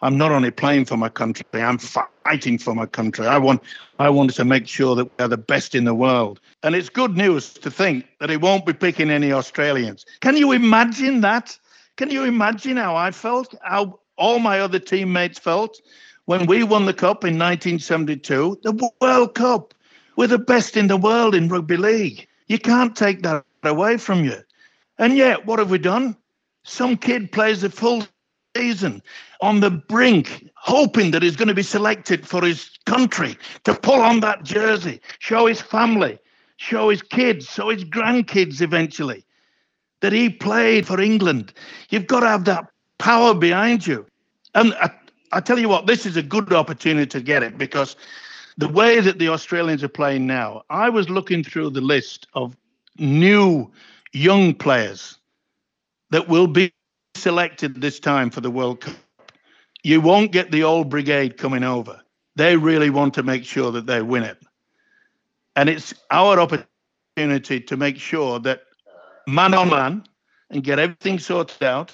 I'm 0.00 0.16
not 0.16 0.30
only 0.30 0.50
playing 0.50 0.84
for 0.86 0.96
my 0.96 1.08
country, 1.08 1.44
I'm 1.54 1.78
fighting 1.78 2.58
for 2.58 2.74
my 2.74 2.86
country. 2.86 3.26
I 3.26 3.36
want, 3.36 3.62
I 3.98 4.08
wanted 4.08 4.36
to 4.36 4.44
make 4.44 4.68
sure 4.68 4.94
that 4.94 5.10
we're 5.18 5.28
the 5.28 5.36
best 5.36 5.74
in 5.74 5.84
the 5.84 5.94
world. 5.94 6.40
And 6.62 6.74
it's 6.74 6.88
good 6.88 7.16
news 7.16 7.52
to 7.54 7.70
think 7.70 8.06
that 8.20 8.30
he 8.30 8.36
won't 8.36 8.64
be 8.64 8.72
picking 8.72 9.10
any 9.10 9.32
Australians. 9.32 10.06
Can 10.20 10.36
you 10.36 10.52
imagine 10.52 11.20
that? 11.22 11.58
Can 11.98 12.10
you 12.10 12.24
imagine 12.24 12.78
how 12.78 12.96
I 12.96 13.10
felt? 13.10 13.54
How 13.62 14.00
all 14.16 14.38
my 14.38 14.60
other 14.60 14.78
teammates 14.78 15.38
felt? 15.38 15.78
when 16.28 16.44
we 16.44 16.62
won 16.62 16.84
the 16.84 16.92
cup 16.92 17.24
in 17.24 17.38
1972, 17.38 18.58
the 18.62 18.90
World 19.00 19.34
Cup. 19.34 19.72
We're 20.14 20.26
the 20.26 20.38
best 20.38 20.76
in 20.76 20.86
the 20.86 20.98
world 20.98 21.34
in 21.34 21.48
rugby 21.48 21.78
league. 21.78 22.28
You 22.48 22.58
can't 22.58 22.94
take 22.94 23.22
that 23.22 23.46
away 23.62 23.96
from 23.96 24.24
you. 24.24 24.36
And 24.98 25.16
yet, 25.16 25.46
what 25.46 25.58
have 25.58 25.70
we 25.70 25.78
done? 25.78 26.18
Some 26.64 26.98
kid 26.98 27.32
plays 27.32 27.62
the 27.62 27.70
full 27.70 28.06
season 28.54 29.02
on 29.40 29.60
the 29.60 29.70
brink, 29.70 30.50
hoping 30.54 31.12
that 31.12 31.22
he's 31.22 31.36
going 31.36 31.48
to 31.48 31.54
be 31.54 31.62
selected 31.62 32.28
for 32.28 32.44
his 32.44 32.72
country 32.84 33.38
to 33.64 33.72
pull 33.72 34.02
on 34.02 34.20
that 34.20 34.42
jersey, 34.42 35.00
show 35.20 35.46
his 35.46 35.62
family, 35.62 36.18
show 36.58 36.90
his 36.90 37.00
kids, 37.00 37.46
show 37.46 37.70
his 37.70 37.86
grandkids 37.86 38.60
eventually 38.60 39.24
that 40.00 40.12
he 40.12 40.30
played 40.30 40.86
for 40.86 41.00
England. 41.00 41.52
You've 41.90 42.06
got 42.06 42.20
to 42.20 42.28
have 42.28 42.44
that 42.44 42.66
power 42.98 43.34
behind 43.34 43.86
you. 43.86 44.06
And 44.54 44.74
I 45.32 45.40
tell 45.40 45.58
you 45.58 45.68
what, 45.68 45.86
this 45.86 46.06
is 46.06 46.16
a 46.16 46.22
good 46.22 46.52
opportunity 46.52 47.06
to 47.06 47.20
get 47.20 47.42
it 47.42 47.58
because 47.58 47.96
the 48.56 48.68
way 48.68 49.00
that 49.00 49.18
the 49.18 49.28
Australians 49.28 49.84
are 49.84 49.88
playing 49.88 50.26
now, 50.26 50.62
I 50.70 50.88
was 50.88 51.08
looking 51.08 51.44
through 51.44 51.70
the 51.70 51.80
list 51.80 52.26
of 52.34 52.56
new 52.98 53.70
young 54.12 54.54
players 54.54 55.18
that 56.10 56.28
will 56.28 56.46
be 56.46 56.72
selected 57.14 57.80
this 57.80 58.00
time 58.00 58.30
for 58.30 58.40
the 58.40 58.50
World 58.50 58.80
Cup. 58.80 58.96
You 59.84 60.00
won't 60.00 60.32
get 60.32 60.50
the 60.50 60.64
old 60.64 60.88
brigade 60.88 61.36
coming 61.36 61.62
over. 61.62 62.00
They 62.36 62.56
really 62.56 62.90
want 62.90 63.14
to 63.14 63.22
make 63.22 63.44
sure 63.44 63.70
that 63.72 63.86
they 63.86 64.02
win 64.02 64.22
it. 64.22 64.38
And 65.54 65.68
it's 65.68 65.92
our 66.10 66.40
opportunity 66.40 67.60
to 67.60 67.76
make 67.76 67.98
sure 67.98 68.38
that 68.40 68.62
man 69.28 69.52
on 69.52 69.68
man 69.68 70.04
and 70.50 70.64
get 70.64 70.78
everything 70.78 71.18
sorted 71.18 71.62
out 71.62 71.92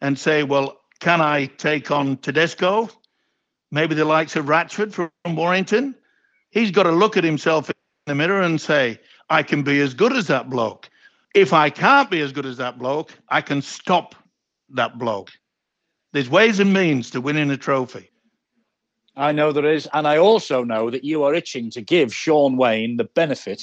and 0.00 0.18
say, 0.18 0.42
well, 0.42 0.78
can 1.00 1.20
I 1.20 1.46
take 1.46 1.90
on 1.90 2.16
Tedesco? 2.16 2.88
Maybe 3.70 3.94
the 3.94 4.04
likes 4.04 4.34
of 4.36 4.46
Ratchford 4.46 4.92
from 4.92 5.36
Warrington? 5.36 5.94
He's 6.50 6.70
got 6.70 6.84
to 6.84 6.90
look 6.90 7.16
at 7.16 7.24
himself 7.24 7.68
in 7.68 7.76
the 8.06 8.14
mirror 8.14 8.40
and 8.40 8.60
say, 8.60 8.98
I 9.30 9.42
can 9.42 9.62
be 9.62 9.80
as 9.80 9.94
good 9.94 10.12
as 10.12 10.26
that 10.28 10.48
bloke. 10.50 10.88
If 11.34 11.52
I 11.52 11.70
can't 11.70 12.10
be 12.10 12.20
as 12.20 12.32
good 12.32 12.46
as 12.46 12.56
that 12.58 12.78
bloke, 12.78 13.12
I 13.28 13.40
can 13.40 13.62
stop 13.62 14.14
that 14.70 14.98
bloke. 14.98 15.30
There's 16.12 16.28
ways 16.28 16.60
and 16.60 16.72
means 16.72 17.10
to 17.10 17.20
winning 17.20 17.50
a 17.50 17.56
trophy. 17.56 18.10
I 19.16 19.32
know 19.32 19.52
there 19.52 19.70
is. 19.70 19.88
And 19.92 20.06
I 20.06 20.18
also 20.18 20.64
know 20.64 20.90
that 20.90 21.04
you 21.04 21.24
are 21.24 21.34
itching 21.34 21.70
to 21.70 21.80
give 21.82 22.14
Shaun 22.14 22.56
Wane 22.56 22.96
the 22.96 23.04
benefit 23.04 23.62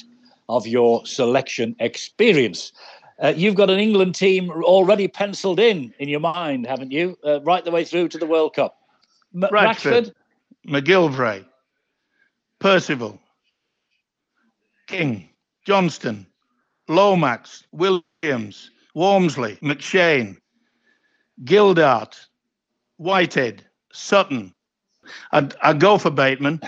of 0.49 0.67
your 0.67 1.05
selection 1.05 1.75
experience. 1.79 2.73
Uh, 3.21 3.33
you've 3.35 3.55
got 3.55 3.69
an 3.69 3.79
England 3.79 4.15
team 4.15 4.49
already 4.49 5.07
penciled 5.07 5.59
in 5.59 5.93
in 5.99 6.09
your 6.09 6.19
mind, 6.19 6.65
haven't 6.65 6.91
you? 6.91 7.17
Uh, 7.23 7.39
right 7.41 7.63
the 7.63 7.71
way 7.71 7.85
through 7.85 8.09
to 8.09 8.17
the 8.17 8.25
World 8.25 8.55
Cup. 8.55 8.77
M- 9.33 9.49
Ratchford, 9.51 10.11
McGillvary, 10.67 11.45
Percival, 12.59 13.19
King, 14.87 15.29
Johnston, 15.65 16.25
Lomax, 16.87 17.63
Williams, 17.71 18.71
Walmsley, 18.95 19.57
McShane, 19.57 20.37
Gildart, 21.43 22.15
Whitehead, 22.97 23.63
Sutton. 23.93 24.53
I'd, 25.31 25.55
I'd 25.61 25.79
go 25.79 25.97
for 25.97 26.09
Bateman. 26.09 26.61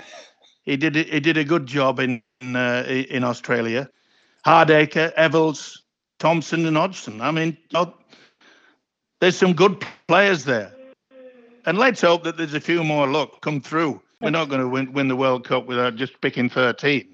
He 0.62 0.76
did 0.76 0.94
he 0.94 1.18
did 1.18 1.36
a 1.36 1.44
good 1.44 1.66
job 1.66 1.98
in 1.98 2.22
uh, 2.56 2.84
in 2.86 3.24
Australia. 3.24 3.88
Hardaker, 4.46 5.14
Evalds, 5.14 5.78
Thompson 6.18 6.66
and 6.66 6.76
Hodgson. 6.76 7.20
I 7.20 7.30
mean, 7.30 7.56
there's 9.20 9.36
some 9.36 9.52
good 9.52 9.84
players 10.08 10.44
there. 10.44 10.72
And 11.64 11.78
let's 11.78 12.00
hope 12.00 12.24
that 12.24 12.36
there's 12.36 12.54
a 12.54 12.60
few 12.60 12.82
more 12.82 13.06
luck 13.06 13.40
come 13.40 13.60
through. 13.60 14.00
We're 14.20 14.30
not 14.30 14.48
going 14.48 14.60
to 14.60 14.68
win, 14.68 14.92
win 14.92 15.08
the 15.08 15.16
World 15.16 15.46
Cup 15.46 15.66
without 15.66 15.96
just 15.96 16.20
picking 16.20 16.48
13. 16.48 17.06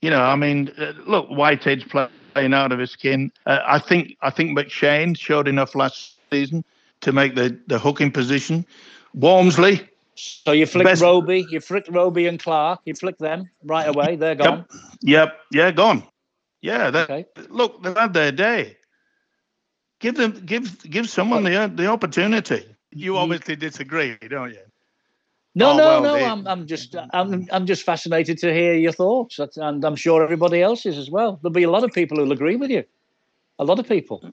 You 0.00 0.10
know, 0.10 0.20
I 0.20 0.34
mean, 0.34 0.72
uh, 0.78 0.92
look, 1.06 1.28
Whitehead's 1.28 1.84
playing 1.84 2.54
out 2.54 2.72
of 2.72 2.78
his 2.78 2.90
skin. 2.90 3.30
Uh, 3.46 3.60
I 3.64 3.78
think 3.78 4.16
I 4.20 4.30
think 4.30 4.56
McShane 4.56 5.16
showed 5.16 5.46
enough 5.46 5.74
last 5.74 6.18
season 6.30 6.64
to 7.02 7.12
make 7.12 7.34
the, 7.34 7.58
the 7.66 7.78
hooking 7.78 8.10
position. 8.10 8.66
Walmsley. 9.14 9.88
So 10.14 10.52
you 10.52 10.66
flick 10.66 10.84
best... 10.84 11.02
Roby, 11.02 11.46
you 11.50 11.60
flick 11.60 11.86
Roby 11.88 12.26
and 12.26 12.38
Clark, 12.38 12.80
you 12.84 12.94
flick 12.94 13.18
them 13.18 13.48
right 13.64 13.88
away. 13.88 14.16
They're 14.16 14.34
gone. 14.34 14.66
Yep, 15.02 15.28
yep. 15.30 15.40
yeah, 15.50 15.70
gone. 15.70 16.02
Yeah, 16.60 16.90
that, 16.90 17.10
okay. 17.10 17.26
look, 17.48 17.82
they've 17.82 17.96
had 17.96 18.12
their 18.12 18.30
day. 18.30 18.76
Give 20.00 20.14
them, 20.14 20.42
give, 20.44 20.82
give 20.88 21.08
someone 21.08 21.44
the 21.44 21.72
the 21.74 21.86
opportunity. 21.86 22.64
You 22.90 23.16
obviously 23.16 23.56
disagree, 23.56 24.16
don't 24.28 24.50
you? 24.50 24.60
No, 25.54 25.72
oh, 25.72 25.76
no, 25.76 25.84
well, 25.84 26.02
no. 26.02 26.14
They... 26.14 26.24
I'm, 26.24 26.46
I'm 26.46 26.66
just, 26.66 26.94
I'm, 27.12 27.46
I'm 27.50 27.66
just 27.66 27.84
fascinated 27.84 28.38
to 28.38 28.52
hear 28.52 28.74
your 28.74 28.92
thoughts, 28.92 29.38
and 29.56 29.84
I'm 29.84 29.96
sure 29.96 30.22
everybody 30.22 30.62
else 30.62 30.86
is 30.86 30.98
as 30.98 31.10
well. 31.10 31.38
There'll 31.42 31.52
be 31.52 31.62
a 31.62 31.70
lot 31.70 31.84
of 31.84 31.92
people 31.92 32.18
who'll 32.18 32.32
agree 32.32 32.56
with 32.56 32.70
you. 32.70 32.84
A 33.58 33.64
lot 33.64 33.78
of 33.78 33.88
people. 33.88 34.32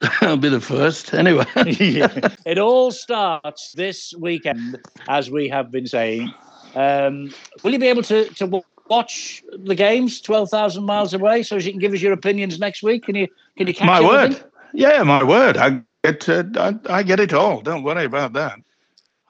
I'll 0.20 0.36
be 0.36 0.48
the 0.48 0.60
first, 0.60 1.12
anyway. 1.12 1.44
it 1.56 2.58
all 2.58 2.90
starts 2.90 3.72
this 3.72 4.14
weekend, 4.18 4.78
as 5.08 5.30
we 5.30 5.48
have 5.48 5.70
been 5.70 5.86
saying. 5.86 6.32
Um, 6.74 7.32
will 7.62 7.72
you 7.72 7.78
be 7.78 7.88
able 7.88 8.02
to 8.04 8.28
to 8.34 8.62
watch 8.88 9.42
the 9.52 9.74
games 9.74 10.20
12,000 10.20 10.84
miles 10.84 11.14
away 11.14 11.42
so 11.42 11.56
you 11.56 11.70
can 11.70 11.80
give 11.80 11.92
us 11.92 12.00
your 12.00 12.12
opinions 12.12 12.58
next 12.58 12.82
week? 12.82 13.04
Can 13.04 13.16
you 13.16 13.28
can 13.56 13.66
you 13.66 13.74
catch 13.74 13.86
My 13.86 13.96
everything? 13.96 14.42
word. 14.42 14.50
Yeah, 14.72 15.02
my 15.02 15.24
word. 15.24 15.56
I 15.56 15.82
get 16.04 16.28
uh, 16.28 16.44
I, 16.56 16.78
I, 16.88 17.02
get 17.02 17.20
it 17.20 17.32
all. 17.32 17.60
Don't 17.60 17.82
worry 17.82 18.04
about 18.04 18.34
that. 18.34 18.58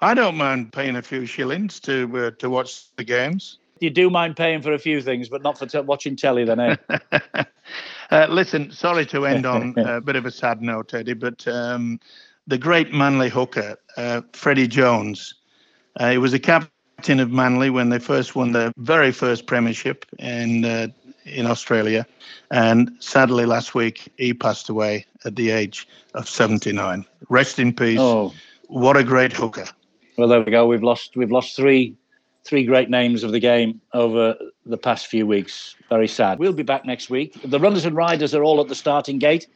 I 0.01 0.15
don't 0.15 0.37
mind 0.37 0.73
paying 0.73 0.97
a 0.97 1.03
few 1.03 1.27
shillings 1.27 1.81
to 1.81 2.27
uh, 2.27 2.31
to 2.39 2.51
watch 2.51 2.95
the 2.97 3.05
games. 3.05 3.59
You 3.81 3.91
do 3.91 4.11
mind 4.11 4.37
paying 4.37 4.61
for 4.61 4.73
a 4.73 4.79
few 4.79 5.01
things, 5.01 5.29
but 5.29 5.43
not 5.43 5.59
for 5.59 5.67
t- 5.67 5.79
watching 5.79 6.17
telly, 6.17 6.45
then, 6.45 6.59
eh? 6.59 6.77
uh, 8.11 8.27
listen, 8.31 8.71
sorry 8.71 9.07
to 9.07 9.27
end 9.27 9.47
on 9.47 9.75
a 9.77 10.01
bit 10.01 10.17
of 10.17 10.27
a 10.27 10.31
sad 10.31 10.63
note, 10.63 10.95
Eddie, 10.95 11.15
but 11.15 11.47
um, 11.49 12.01
the 12.47 12.59
great 12.59 12.93
Manly 12.93 13.29
hooker, 13.29 13.77
uh, 13.97 14.23
Freddie 14.33 14.69
Jones. 14.69 15.35
Uh, 15.97 16.11
he 16.13 16.19
was 16.19 16.33
a 16.33 16.39
captain 16.39 17.21
of 17.21 17.31
Manly 17.31 17.71
when 17.71 17.89
they 17.91 17.99
first 17.99 18.35
won 18.35 18.53
their 18.53 18.73
very 18.77 19.13
first 19.13 19.47
premiership 19.47 20.07
in 20.19 20.65
uh, 20.65 20.89
in 21.25 21.45
Australia, 21.47 22.07
and 22.51 22.91
sadly 23.01 23.45
last 23.45 23.75
week 23.75 24.11
he 24.17 24.33
passed 24.33 24.69
away 24.71 25.05
at 25.27 25.37
the 25.37 25.51
age 25.51 25.87
of 26.15 26.27
79. 26.29 27.05
Rest 27.29 27.59
in 27.59 27.75
peace. 27.75 27.99
Oh, 28.01 28.33
What 28.69 28.97
a 28.97 29.05
great 29.05 29.33
hooker. 29.33 29.67
well, 30.17 30.29
there 30.29 30.41
we 30.43 30.51
go. 30.51 30.67
We've 30.67 30.83
lost 30.83 31.17
we've 31.17 31.31
lost 31.31 31.55
three 31.57 31.97
three 32.45 32.65
great 32.65 32.89
names 32.89 33.25
of 33.25 33.33
the 33.33 33.41
game 33.41 33.81
over 33.93 34.35
the 34.69 34.77
past 34.79 35.07
few 35.07 35.27
weeks. 35.27 35.77
Very 35.89 36.09
sad. 36.09 36.39
We'll 36.39 36.53
be 36.53 36.63
back 36.63 36.85
next 36.85 37.11
week. 37.11 37.39
The 37.45 37.59
runners 37.59 37.85
and 37.85 37.97
riders 37.97 38.35
are 38.35 38.43
all 38.43 38.61
at 38.61 38.69
the 38.69 38.75
starting 38.75 39.19
gate. 39.19 39.47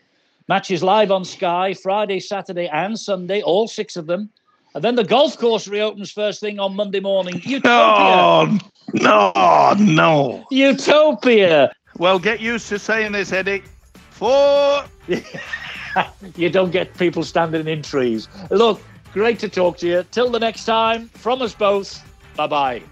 Matches 0.49 0.83
live 0.83 1.11
on 1.11 1.25
Sky 1.25 1.75
Friday, 1.75 2.19
Saturday, 2.21 2.69
and 2.69 2.99
Sunday, 2.99 3.43
all 3.43 3.69
six 3.69 3.97
of 3.97 4.07
them. 4.07 4.31
And 4.75 4.83
then 4.83 4.95
the 4.95 5.05
golf 5.05 5.39
course 5.39 5.69
reopens 5.69 6.11
first 6.11 6.41
thing 6.41 6.59
on 6.59 6.75
Monday 6.75 7.01
morning. 7.01 7.41
Utopia! 7.45 8.59
No, 8.95 9.33
no, 9.35 9.75
no. 9.79 10.45
Utopia! 10.51 11.73
Well, 11.99 12.19
get 12.19 12.41
used 12.41 12.69
to 12.69 12.79
saying 12.79 13.13
this, 13.13 13.33
Eddie. 13.33 13.63
Four. 14.11 14.85
you 16.37 16.49
don't 16.49 16.71
get 16.71 16.97
people 16.97 17.23
standing 17.23 17.69
in 17.69 17.83
trees. 17.83 18.29
Look, 18.51 18.81
great 19.13 19.39
to 19.41 19.49
talk 19.49 19.77
to 19.79 19.87
you. 19.87 20.05
Till 20.11 20.31
the 20.31 20.41
next 20.41 20.65
time, 20.65 21.09
from 21.09 21.43
us 21.43 21.55
both, 21.55 22.03
bye 22.35 22.47
bye. 22.47 22.83